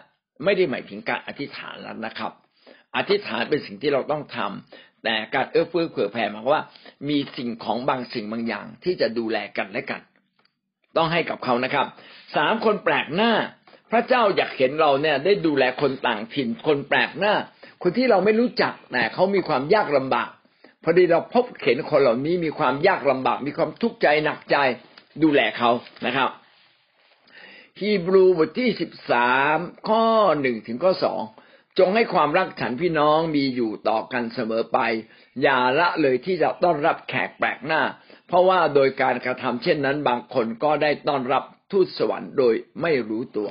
[0.45, 2.33] ไม่ได้หมายถึงการอธิษฐานแล้วนะครับ
[2.97, 6.63] อธิษฐานเป็นสิ่งที่เราต้องทำ แต่การเอื้อเฟื้อเผื่อแผ่หมายว่า
[7.09, 10.01] มีสิ่งของบางสิ่งบางอย่าง ที่จะดูแลกันและกัน
[10.97, 11.87] ต้องให้กับเขานะครับ
[12.37, 13.33] สามคนแปลกหน้า
[13.91, 17.35] พระเจ้าอยากเห็นเราเนี่ย ได้ดูแลคนต่างถิ่น คนแปลกหน้า
[17.83, 20.31] คนที่เราไม่รู้จักแต่เขามีความยากลำบาก
[20.85, 24.57] พอดีเราพบเห็นคนเหล่านี้มีความยากลำบาก มีความทุกข์ใจหนักใจ
[25.23, 25.71] ดูแลเขา
[26.07, 26.31] นะครับ
[27.81, 30.05] ฮีบรูบทที่สิบสามข้อ
[30.41, 31.23] หนึ่งถึงข้อสอง
[31.79, 34.79] จงให้ความรักฉันพี่น้องมีอยู่ต่อกันเสมอไป
[35.43, 37.83] อย่าละเลยที่จะต้อนรับแขกแปลกหน้า
[38.29, 43.49] เพราะว่าโดยการกระทำเช่นนั้นบางคนก็ได้ต้อนรับทูตสวรรค์โดยไม่รู้ตัว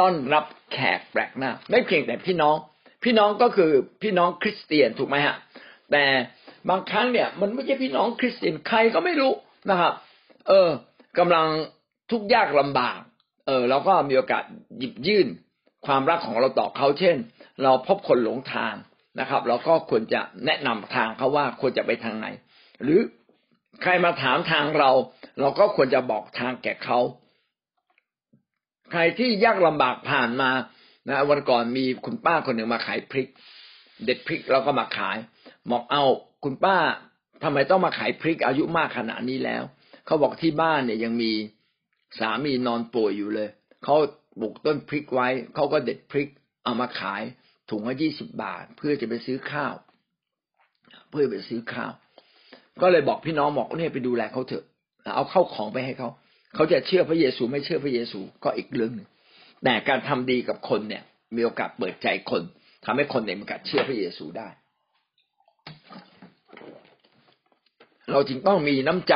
[0.00, 2.56] ต้อนรับแขกแปลกหน้า ไม่เพียงแต่พี่น้อง
[3.04, 5.36] พี่น้องก็คือพี่น้องคริสเตียนถูกไหมฮะ
[5.92, 6.04] แต่
[6.68, 9.32] บางครั้งเนี่ย มันไม่ใช่พี่น้องคริสเตียนใครก็ไม่รู้
[9.70, 9.92] นะครับ
[10.48, 10.68] เออ
[11.18, 11.46] กำลัง
[12.10, 12.98] ทุกข์ยากลำบาก
[13.46, 14.44] เออเราก็มีโอกาส
[14.78, 15.28] หยิบยื่น
[15.86, 17.16] ความรักของเราต่อเขาเช่น
[17.62, 18.74] เราพบคนหลงทาง
[19.20, 22.26] นะครับ เราก็ควรจะแนะนำทางเขาว่าควรจะไปทางไหน
[22.82, 23.00] หรือ
[23.82, 24.90] ใครมาถามทางเรา
[25.40, 26.98] เราก็ควรจะบอกทางแก่เขา
[28.90, 30.50] ใครที่ยากลำบากผ่านมา
[31.08, 33.28] นะวันก่อนมีคุณป้าคนหนึ่งมาขายพริก
[34.04, 35.18] เด็ดพริกเราก็มาขาย
[35.70, 36.04] บอกเอา
[36.44, 36.76] คุณป้า
[37.42, 39.62] ทำไมต้องมาขายพริกอายุมากขนาดนี้แล้ว
[40.06, 41.32] เขาบอกที่บ้านเนี่ยยังมี
[42.18, 43.48] สามีนอนป่วยอยู่เลย
[43.84, 43.96] เขา
[44.40, 46.28] ปลูกต้นพริกไว้เขาก็เด็ดพริก
[46.64, 47.22] เอามาขาย
[47.70, 49.74] ถุงละยี่สิบบาท เพื่อจะไปซื้อข้าว
[51.10, 51.92] เพื่อไปซื้อข้าว
[52.80, 54.64] ก็เลยบอกพี่น้องบอกเนี่ยไปดูแลเขาเถอะ
[55.14, 56.08] เอาเข้าของไปให้เขา
[56.54, 59.08] เขาจะเชื่อพระเยซูไม่เชื่อพระเยซูก็อีกเรื่องหนึ่ง
[59.64, 61.02] แต่การทำดีกับคนเนี่ย
[61.36, 62.42] มีโอกาสเปิดใจคน
[62.84, 64.48] ทำให้คนเนี่ยมีโอกาสเชื่อพระเยซูได้
[68.10, 69.14] เราจึงต้องมีน้ำใจ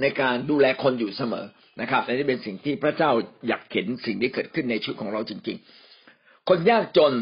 [0.00, 1.46] ในการดูแลคนอยู่เสมอ
[1.80, 3.10] นะครับและนี่เป็นสิ่งที่พระเจ้า
[3.48, 5.58] อยากเห็นสิ่งที่เกิดขึ้นในชีวิตของเราจริง
[6.02, 7.12] ๆ คนยากจน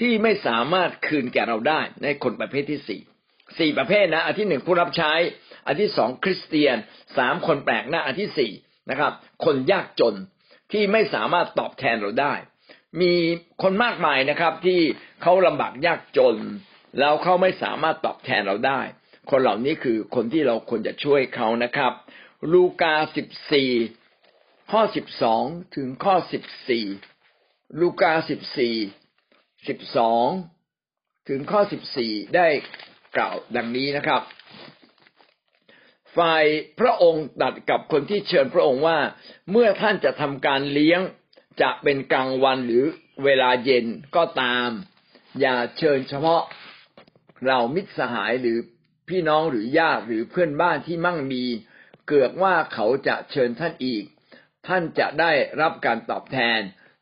[0.00, 3.00] ที่ไม่สามารถคืนแก่เราได้ในคนประเภทที่สี่
[3.58, 5.12] สี่ประเภทนะอันที่หนึ่งผู้รับใช้
[5.66, 6.76] อันที่สองคริสเตียน
[7.18, 8.52] สามคนแปลกหน้าอันที่สี่
[8.90, 9.12] นะครับ
[9.44, 10.14] คนยากจน
[10.72, 12.34] ที่ไม่สามารถตอบแทนเราได้
[13.00, 13.12] มี
[13.62, 14.80] คนมากมายนะครับ ที่
[15.22, 16.36] เขาลำบากยากจน
[16.98, 18.80] แล้วเขาไม่สามารถตอบแทนเราได้
[19.30, 21.92] คนเหล่านี้คือคนที่เราควรจะช่วยเขานะครับ
[22.52, 23.70] ลูกาสิบสี่
[24.72, 25.44] ข้อสิบสอง
[25.76, 26.86] ถึงข้อสิบสี่
[27.80, 28.76] ลูกาสิบสี่
[29.68, 30.26] สิบสอง
[31.28, 32.48] ถึงข้อสิบสี่ได้
[33.16, 34.22] กล่าวดังนี้นะครับ
[36.16, 36.44] ฝ่าย
[36.80, 38.98] พระองค์ตัดกับคนที่เชิญพระองค์ว่า
[39.50, 41.00] เมื่อท่านจะทำการเลี้ยง
[41.62, 42.84] จะเป็นกลางวันหรือ
[43.24, 44.68] เวลาเย็นก็ตาม
[45.40, 46.42] อย่าเชิญเฉพาะ
[47.46, 48.58] เรามิตรสหายหรือ
[49.08, 51.44] พี่น้องหรือญาติหรือเพื่อนบ้านที่มั่งมี
[52.06, 54.04] เกือกว่าเขาจะเชิญท่านอีก
[54.66, 56.60] ท่านจะได้รับการตอบแทน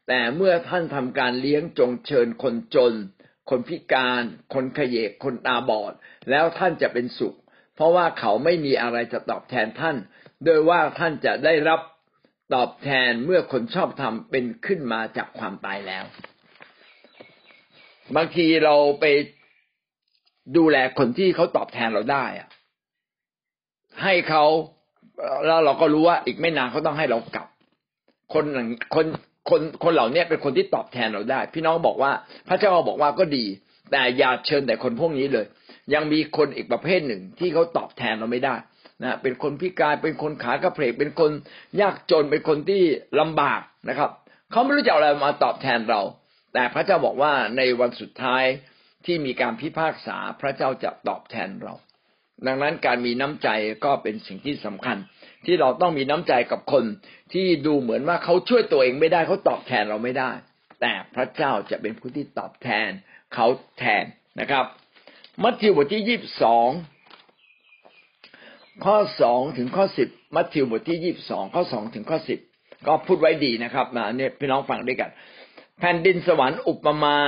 [0.08, 2.94] แต่เมื่อท่านทำการเลี้ยงจงเชิญคนจน
[3.50, 4.22] คนพิการ
[4.54, 5.92] คนขยเยกคนตาบอด
[6.30, 7.36] แล้วท่านจะเป็นสุข
[7.74, 9.96] เพราะว่าเขาไม่มีอะไรจะตอบแทนท่าน
[10.44, 11.80] โดยว่าท่านจะได้รับ
[12.54, 16.04] ตอบแทนเมื่อคนชอบทำเป็นขึ้นมาจากความตายแล้ว
[18.16, 19.04] บางทีเราไป
[20.56, 22.48] ดูแลคนที่เขาตอบแทนเราได้อะ
[24.02, 24.44] ให้เขา
[25.46, 27.46] แล้วเราก็รู้ว่าอีกไม่นานเขาต้องให้เรากลับ
[28.34, 29.06] คนหนึ่งคน
[29.50, 32.12] คนคนเหล่านี้เป็นคนที่ตอบแทนเราได้ พี่น้องบอกว่า
[32.48, 33.44] พระเจ้าบอกว่าก็ดี
[33.90, 35.46] แต่อย่าเชิญแต่คนพวกนี้เลย
[35.94, 38.54] ยังมีคนอีกประเภทหนึ่งที่เขาตอบแทนเราไม่ได้
[39.02, 41.30] นะเป็นคนพิการเป็นคนขากระเพกเป็นคน
[41.80, 42.82] ยากจนเป็นคนที่
[43.20, 44.10] ลำบากนะครับ
[44.52, 46.00] เขาไม่รู้จะอะไรมาตอบแทนเรา
[46.54, 48.44] แต่พระเจ้าบอกว่าในวันสุดท้าย
[49.06, 51.74] ที่มีการพิพากษาพระเจ้าจะตอบแทนเรา
[52.46, 53.48] ดังนั้นการมีน้ำใจ
[53.84, 54.96] ก็เป็นสิ่งที่สำคัญ
[55.46, 56.84] ที่เราต้องมีน้ำใจกับคน
[57.32, 60.30] ที่ดูเหมือนว่าเขาช่วยตัวเองไม่ได้เขาตอบแทนเราไม่ได้
[60.80, 62.88] แต่พระเจ้าจะเป็นผู้ที่ตอบแทน
[63.34, 63.46] เขา
[63.78, 64.04] แทน
[64.40, 64.64] นะครับ
[65.42, 66.68] มัทธิวบทที่ยี่สิบสอง
[68.84, 72.38] ข้อสองถึงข้อสิบมัทธิวบทที่ยี่สิบสองข้อสองถึงข้อสิบ
[72.86, 75.10] ก็พูดไว้ดีนะครับนะเนี่ยพี่น้องฟังด้วยกัน
[75.78, 77.18] แผ่นดินสวรรค์อุปมา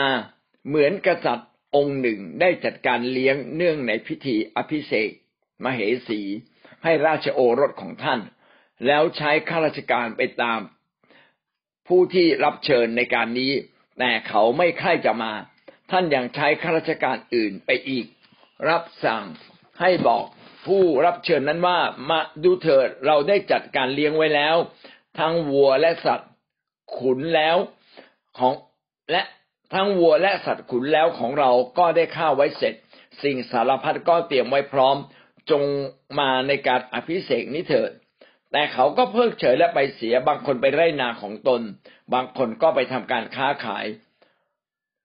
[0.68, 5.10] เหมือนกษัตริย์ องค์หนึ่งได้จัดการเลี้ยงเนื่องในพิธีอภิเษก
[5.64, 6.20] มเหสี
[6.84, 8.20] ให้ราชโอรสของท่าน
[8.86, 10.60] แล้วใช้ข้าราชการไปตาม
[11.88, 13.52] ผู้ที่รับเชิญในการนี้
[13.98, 15.32] แต่เขาไม่ใคร่จะมา
[15.90, 18.06] ท่านยังใช้ข้าราชการอื่นไปอีก
[18.68, 19.24] รับสั่ง
[19.80, 20.24] ให้บอก
[20.66, 21.78] ผู้รับเชิญนั้นว่า
[22.10, 24.56] มาดูเถิดเราได้จัดการเลี้ยงไว้แล้ว
[25.18, 26.32] ทั้งวัวและสัตว์
[26.96, 27.56] ขุนแล้ว
[28.38, 28.52] ของ
[29.10, 29.22] และ
[29.74, 32.74] ทั้งวัวและสัตว์ขุนแล้วของเราก็ได้ข้าวไว้เสร็จ
[33.22, 34.96] สิ่งสารพัดก็เตรียมไว้พร้อม
[35.50, 35.62] จง
[36.18, 37.90] มาในการอภิเษกนี้เถิด
[38.52, 41.60] แต่เขาก็เพิกเฉยและไปเสียบางคนไปไร่นาของตน
[42.14, 43.86] บางคนก็ไปทำการค้าขาย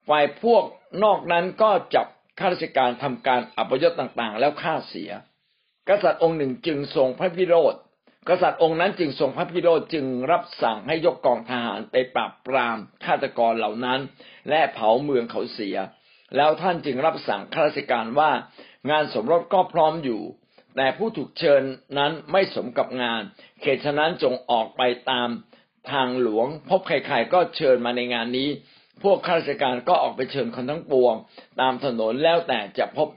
[0.08, 0.64] ฝ่ายพวก
[1.04, 2.08] นอกนั้นก็จับ
[2.40, 5.12] ข้าราชการทำการอัปยศต่างๆ แล้วฆ่าเสีย
[5.90, 7.76] กษัตริย์องค์หนึ่งจึงทรงพระพิโรธ
[8.30, 14.00] กษัตริย์องค์นั้นจึงทรงพระพิโรธจึงรับสั่งให้ยกกองทหารไปปราบปรามฆาตกรเหล่านั้น
[14.50, 15.78] และเผาเมืองเขาเสีย
[16.36, 18.32] แล้วท่านจึงรับสั่งข้าราชการว่า
[18.90, 20.22] งานสมรสก็พร้อมอยู่
[20.76, 21.64] แต่ผู้ถูกเชิญ
[21.98, 23.22] นั้นไม่สมกับงาน
[23.62, 24.82] เขตฉะนั้นจงออกไป
[25.12, 25.30] ตาม
[25.92, 28.50] ทางหลวง พบใครๆก็เชิญมาในงานนี้
[29.04, 31.16] พวกข้าราชการก็ออกไปเชิญคนทั้งปวง
[31.62, 33.08] ตามถนนแล้วแต่จะพบ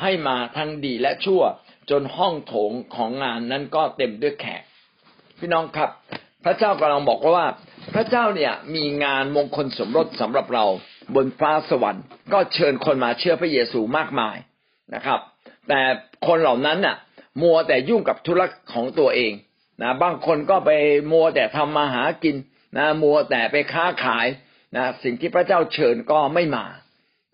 [0.00, 1.42] ให้มาทั้งดีและชั่ว
[1.90, 4.62] จนห้องโถงของงานนั้นก็เต็มด้วยแขก
[5.38, 5.90] พี่น้องครับ
[6.44, 7.46] พระเจ้ากำลังบอกว่า
[7.94, 10.64] พระเจ้าเนี่ยมีงานมงคลสมรสสำหรับเรา
[11.14, 14.36] บนฟ้าสวรรค์ ก็เชิญคนมาเชื่อพระเยซูมากมาย
[14.94, 15.20] นะครับ
[15.68, 15.80] แต่
[16.26, 16.96] คนเหล่านั้นน่ะ
[17.42, 19.32] มัวแต่ยุ่งกับธุรกิจของตัวเอง
[19.82, 20.70] นะบางคนก็ไป
[21.12, 22.36] มัวแต่ทำมาหากิน
[22.76, 24.26] นะมัวแต่ไปค้าขาย
[24.76, 26.66] นะสิ่งที่พระเจ้าเชิญก็ไม่มา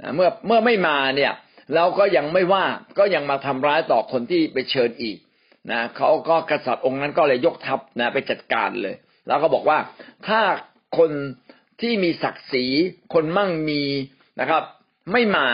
[0.00, 1.32] นะเมื่อเมื่อไม่มาเนี่ย
[1.74, 2.64] เราก็ยังไม่ว่า
[2.98, 5.16] ก็ยังมาทำร้ายต่อคนที่ไปเชิญอีก
[5.70, 8.94] นะเขาก็กษัตริย์องค์นั้นก็เลยยกทัพนะไปจัดการเลย
[9.26, 9.78] แล้วก็บอกว่า
[10.26, 10.40] ถ้า
[10.98, 11.10] คน
[11.80, 12.66] ที่มีศักดิ์ศรี
[13.14, 13.82] คนมั่งมี
[14.40, 14.62] นะครับ
[15.12, 15.46] ไม่มา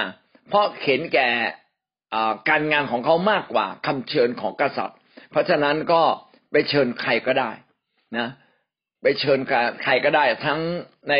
[0.48, 1.28] เพราะเข็นแก่
[2.48, 4.98] การงานของเขามากกว่าคำเชิญของกษัตริย์
[5.30, 6.02] เพราะฉะนั้นก็
[6.52, 7.50] ไปเชิญใครก็ได้
[8.18, 8.28] นะ
[9.02, 9.38] ไปเชิญ
[9.82, 10.60] ใครก็ได้ ทั้ง
[11.10, 11.14] ใน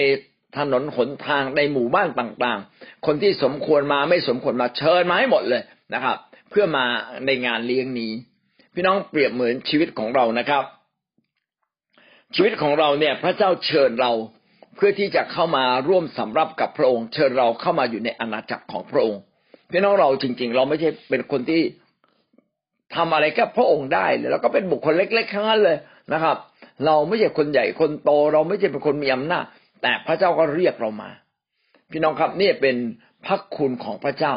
[0.58, 5.62] ถนนหนทางในหมู่บ้านต่างๆ คนที่สมควรมาไม่สมควรมาเชิญมาให้หมดเลย
[5.94, 6.16] นะครับ
[6.50, 6.84] เพื่อมา
[7.26, 8.12] ในงานเลี้ยงนี้
[8.74, 10.64] พี่น้องเปรียบเหมือนชีวิตของเรานะครับ
[12.34, 14.12] ชีวิตของเราเนี่ยพระเจ้าเชิญเรา
[14.76, 19.20] เพื่อที่จะเข้ามาร่วมสำรับกับพระองค์ เชิญเราเข้ามาอยู่ในอาณาจักรของพระองค์
[19.70, 21.62] พี่น้องเราจริง ๆ เราไม่ใช่เป็นคนที่
[22.94, 25.78] ทำอะไรกับพระองค์ได้เลยแล้วก็เป็นบุคคลเล็กๆทั้งนั้นเลย
[26.12, 26.36] นะครับ
[26.86, 29.44] เราไม่ใช่คนใหญ่คนโต เราไม่ใช่เป็นคนมีอำนาจ
[29.82, 31.10] แต่พระเจ้าก็เรียกเรามา
[31.90, 32.76] พี่น้องครับนี่เป็น
[33.26, 34.32] พระคุณของพระเจ้า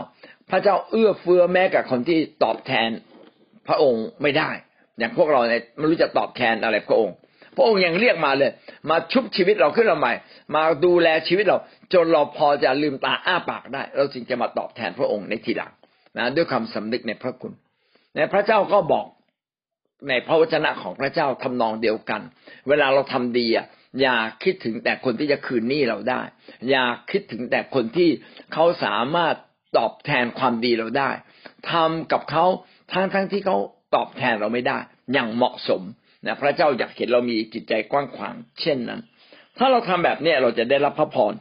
[0.49, 2.89] พระเจ้าเอื้อเฟื้อแม้กับคนที่ตอบแทน
[3.67, 4.49] พระองค์ไม่ได้
[4.97, 7.15] อย่างพวกเราเนี่ยไม่รู้จะตอบแทนอะไรพระองค์
[7.55, 8.51] พระองค์ยังเรียกมาเลย
[8.89, 10.13] มาชุบชีวิตเราขึ้นมาใหม่
[10.55, 11.57] มาดูแลชีวิตเรา
[11.93, 15.71] จนเราพอจะลืมตาอ้าปากได้ เราจึงจะมาตอบแทนพระองค์ในทีหลัง
[16.17, 17.53] นะด้วยความสำนึกในพระคุณ
[18.15, 19.05] ในพระเจ้าก็บอก
[20.09, 22.21] ในพระวจนะของพระเจ้าทำนองเดียวกัน
[22.67, 23.65] เวลาเราทำดีอะ
[24.01, 26.21] อย่าคิดถึงแต่คนที่จะคืนหนี้เราได้
[26.69, 28.09] อย่าคิดถึงแต่คนที่
[28.53, 29.35] เขาสามารถ
[29.77, 31.11] ตอบแทนความดีเราได้
[31.71, 32.45] ทำกับเขา
[32.91, 33.57] ทั้งทั้งที่เขา
[33.95, 34.77] ตอบแทนเราไม่ได้
[35.13, 35.81] อย่างเหมาะสม
[36.25, 39.01] นะพระเจ้าอยากเห็นเรามีจิตใจกว้างขวางเช่นนั้น
[39.57, 41.33] ถ้าเราทำแบบนี้เราจะได้รับพระพร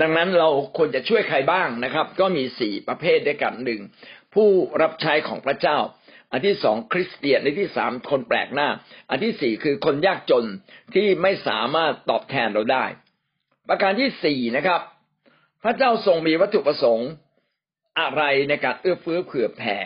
[0.00, 3.80] ดังนั้นเราควรจะช่วยใครบ้างนะครับ ก็มีสี่ประเภทด้วยกันหนึ่ง
[4.34, 4.48] ผู้
[4.82, 5.78] รับใช้ของพระเจ้า
[6.32, 8.68] อันที่สองคริสเตียนในที่สามคนแปลกหน้า
[9.10, 10.46] อันที่สี่คือคนยากจน
[10.94, 12.84] ที่ไม่สามารถตอบแทนเราได้
[13.68, 14.80] ประการที่สี่นะครับ
[15.62, 17.08] พระเจ้าทรงมีวัตถุประสงค์
[18.00, 19.78] อะไรในการเอื้อเฟื้อเผื่อแผ่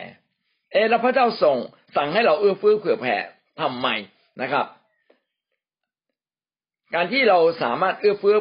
[0.75, 1.57] เอแล้วพระเจ้าทรง
[1.97, 3.17] สั่งให้เราเอื้อเฟื้อเผื่อแผ่
[3.61, 3.89] ทำไม
[4.43, 4.67] นะครับ
[6.95, 8.37] การที่เราสามารถเอื้อเฟื้อ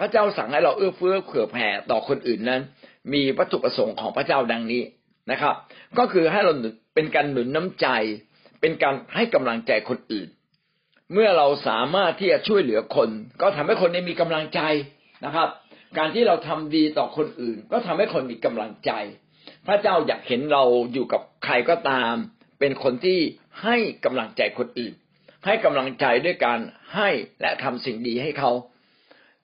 [0.00, 2.60] พระเจ้าสั่งให้เราเอื้อเฟื้อเผื่อแผ่ต่อคนอื่นนั้น
[3.12, 4.82] มีวัตถุประสงค์ของพระเจ้าดังนี้
[5.30, 5.54] นะครับ
[5.98, 6.52] ก็คือให้เรา
[6.94, 7.86] เป็นการหนุนน้ำใจ
[8.60, 10.28] เป็นการให้กำลังใจคนอื่น
[11.12, 13.08] เมื่อเราสามารถที่จะช่วยเหลือคน
[13.40, 14.60] ก็ทำให้คนนี้มีกำลังใจ
[15.24, 15.48] นะครับ
[15.98, 18.92] การที่เราทำดีต่อคนอื่น ก็ทำให้คนมีกำลังใจ
[19.66, 22.14] พระเจ้าอยากเห็นเราอยู่กับใครก็ตาม
[22.60, 23.20] เป็นคนที่
[23.62, 24.94] ให้กำลังใจคนอื่น
[25.46, 26.58] ให้กำลังใจด้วยการ
[26.94, 27.08] ให้
[27.40, 28.52] และทำสิ่งดีให้เขา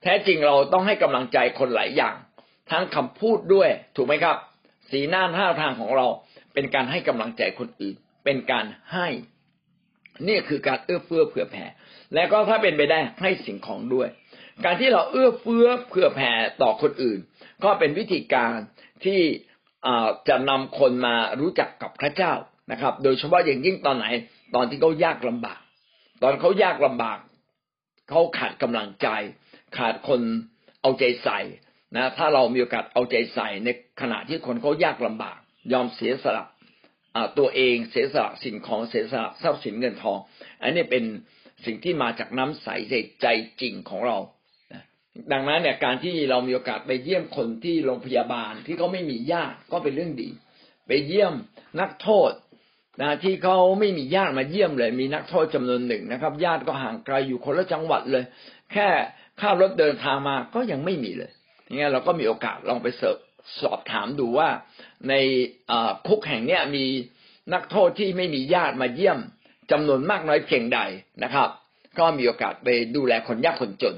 [0.03, 2.15] แท้จริงเราต้องให้กำลังใจคนหลายอย่าง
[2.71, 4.37] ทั้งคำพูดด้วยถูกไหมครับ
[4.91, 6.07] สีหน้าท่าทางของเรา
[6.55, 9.09] เป็นการให้กำลังใจคนอื่น เป็นการให้
[10.29, 11.67] นี่คือการเอื้อเฟื้อเผื่อแผ่
[12.15, 14.09] และก็ถ้าเป็นไปได้ให้สิ่งของด้วย
[14.65, 17.19] การที่เราเอื้อเฟื้อเผื่อแผ่ต่อคนอื่น
[17.65, 18.57] ก็เป็นวิธีการ
[19.05, 19.21] ที่
[20.29, 22.33] จะนำคนมารู้จักกับพระเจ้า
[22.73, 24.07] นะครับ โดยเฉพาะอย่างยิ่งตอนไหน
[24.55, 25.61] ตอนที่เขายากลำบาก
[26.23, 27.19] ตอนเขายากลำบาก
[28.09, 29.09] เขาขาดกำลังใจ
[29.79, 30.21] ขาดคน
[30.83, 31.41] เอาใจใส่
[31.97, 33.69] นะถ้าเรามีโอกาสเอาใจใส่ใน
[34.01, 35.39] ขณะที่คนเขายากลำบาก
[35.73, 36.45] ยอมเสียสละ
[37.39, 40.19] ตัวเองเสียสละสิ่งของเสียสละทรัพย์สินเงินทอง
[40.63, 41.05] อันนี้เป็น
[41.65, 42.69] สิ่งที่มาจากน้ำใส
[43.23, 43.27] ใจ
[43.61, 44.19] จริงของเรา
[45.33, 50.29] ดังนั้นเนี่ยการที่เรามีโอกาสไปเยี่ยมคนที่โรงพยาบาลที่เขาไม่มีญาติก็เป็นเรื่องดี
[50.87, 51.35] ไปเยี่ยม
[51.81, 52.33] นักโทษ
[53.01, 58.25] นะที่เขาไม่มีญาติมาเยี่ยมเลย มีนักโทษจำนวนหนึ่งนะครับ ญาติก็ห่างไกลอยู่คนละจังหวัดเลย
[58.73, 58.89] แค่
[59.41, 61.33] ค่ารถเดินทางมาก็ยังไม่มีเลย
[61.65, 63.17] อย่างเงี้ยเราก็มีโอกาสลองไปเสิร์ฟ
[63.63, 64.49] สอบถามดูว่า
[65.09, 65.15] ใน
[66.07, 66.85] คุกแห่งเนี้ยมี
[67.55, 69.19] นักโทษที่ไม่มีญาติมาเยี่ยม
[69.71, 70.81] จำนวนมากน้อยเพียงใด
[71.25, 71.49] นะครับ
[71.99, 73.95] ก็มีโอกาสไปดูแลคนยากคนจน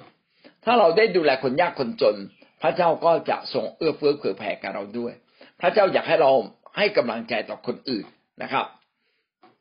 [0.70, 2.16] ถ้าเราได้ดูแลคนยากคนจน
[2.62, 5.12] พระเจ้าก็จะทรงเอื้อเฟื้อเผื่อแผ่กับเราด้วย
[5.60, 6.32] พระเจ้าอยากให้เรา
[6.76, 8.06] ให้กำลังใจต่อคนอื่น
[8.42, 8.66] นะครับ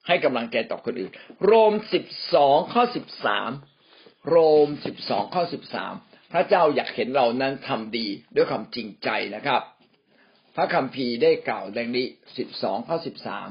[0.08, 1.12] ให้กำลังใจต่อคนอื่น
[1.46, 3.52] โรมสิบสองข้อสิบสาม
[4.30, 5.94] โรมสิบสองข้อสิบสาม
[6.34, 9.62] พระเจ้าอยากเห็นเรานั้นทำดีด้วยความจริงใจนะครับ
[10.56, 12.06] พระคัมภีร์ได้กล่าวดังนี้
[12.38, 13.50] สิบสองข้อสิบสาม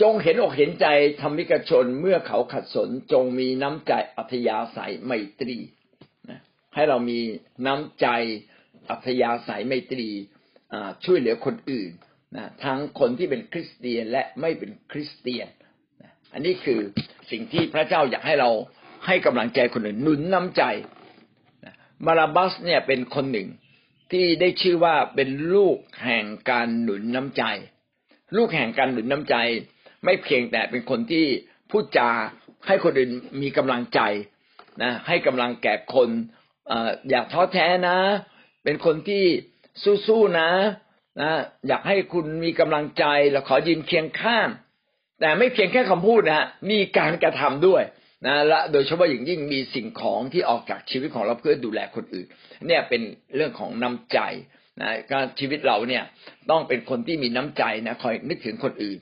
[0.00, 0.86] จงเห็นอกเห็นใจ
[1.20, 5.58] ธรรมิกชนเมื่อเขาขัดสน จงมีน้ำใจอัธยาศัยไมตรี
[6.30, 6.40] นะ
[6.74, 7.20] ให้เรามี
[7.66, 8.06] น้ำใจ
[8.90, 10.08] อัธยาศัยไมตรี
[11.04, 11.90] ช่วยเหลือคนอื่น
[12.36, 15.48] นะทั้งคนที่เป็นคริสเตียนและไม่เป็นคริสเตียน
[16.02, 16.80] นะอันนี้คือ
[17.30, 18.50] สิ่งที่พระเจ้าอยากให้เรา
[19.06, 20.62] ให้กำลังใจคนอื่นหนุนน้ำใจ
[22.06, 23.48] บาราบัสเนี่ยเป็นคนหนึ่ง
[24.12, 27.44] ที่ได้ชื่อว่าเป็นลูกแห่งการหนุนน้ำใจ
[28.36, 29.36] ลูกแห่งการหนุนน้ำใจ
[30.04, 31.26] ไม่เพียงแต่เป็นคนที่
[31.70, 32.10] พูดจา
[32.66, 33.10] ให้คนอื่น
[33.42, 34.00] มีกำลังใจ
[34.82, 36.08] นะให้กำลังแก่คน
[36.68, 37.98] เอ่ออยากท้อแท้นะ
[38.64, 39.24] เป็นคนที่
[40.06, 40.50] สู้ๆนะ
[41.20, 41.30] นะ
[41.68, 44.48] อยากให้คุณมีกำลังใจและขอยืนเคียงข้าง
[45.20, 47.82] แต่ไม่เพียงแค่คำพูดนะฮะมีการกระทำด้วย
[48.26, 52.26] นะและโดยเฉพาะอย่างยิ่งมีสิ่งของที่ออกจากชีวิตของเราเพื่อดูแลคนอื่น
[52.66, 53.02] เนี่ยเป็น
[53.36, 54.18] เรื่องของน้ำใจ
[54.80, 56.04] นะการชีวิตเราเนี่ย
[56.50, 58.98] ต้องเป็นคนที่มีน้ำใจนะคอยนึกถึงคนอื่น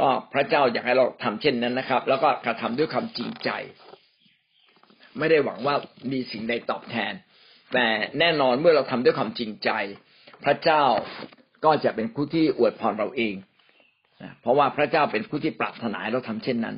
[0.00, 3.50] ก็พระเจ้าอยากให้เราทำเช่นนั้นนะครับ แล้วก็กระทำด้วยความจริงใจ
[5.18, 5.74] ไม่ได้หวังว่า
[6.12, 7.12] มีสิ่งใดตอบแทน
[7.72, 7.86] แต่
[8.18, 9.70] แน่นอนเมื่อเราทำด้วยความจริงใจ
[10.44, 10.82] พระเจ้า
[11.64, 13.34] ก็จะเป็นผู้ที่อวยพรเราเอง
[14.40, 16.76] เพราะว่าพระเจ้าเป็นผู้ที่ปรารถนาเราทำเช่นนั้น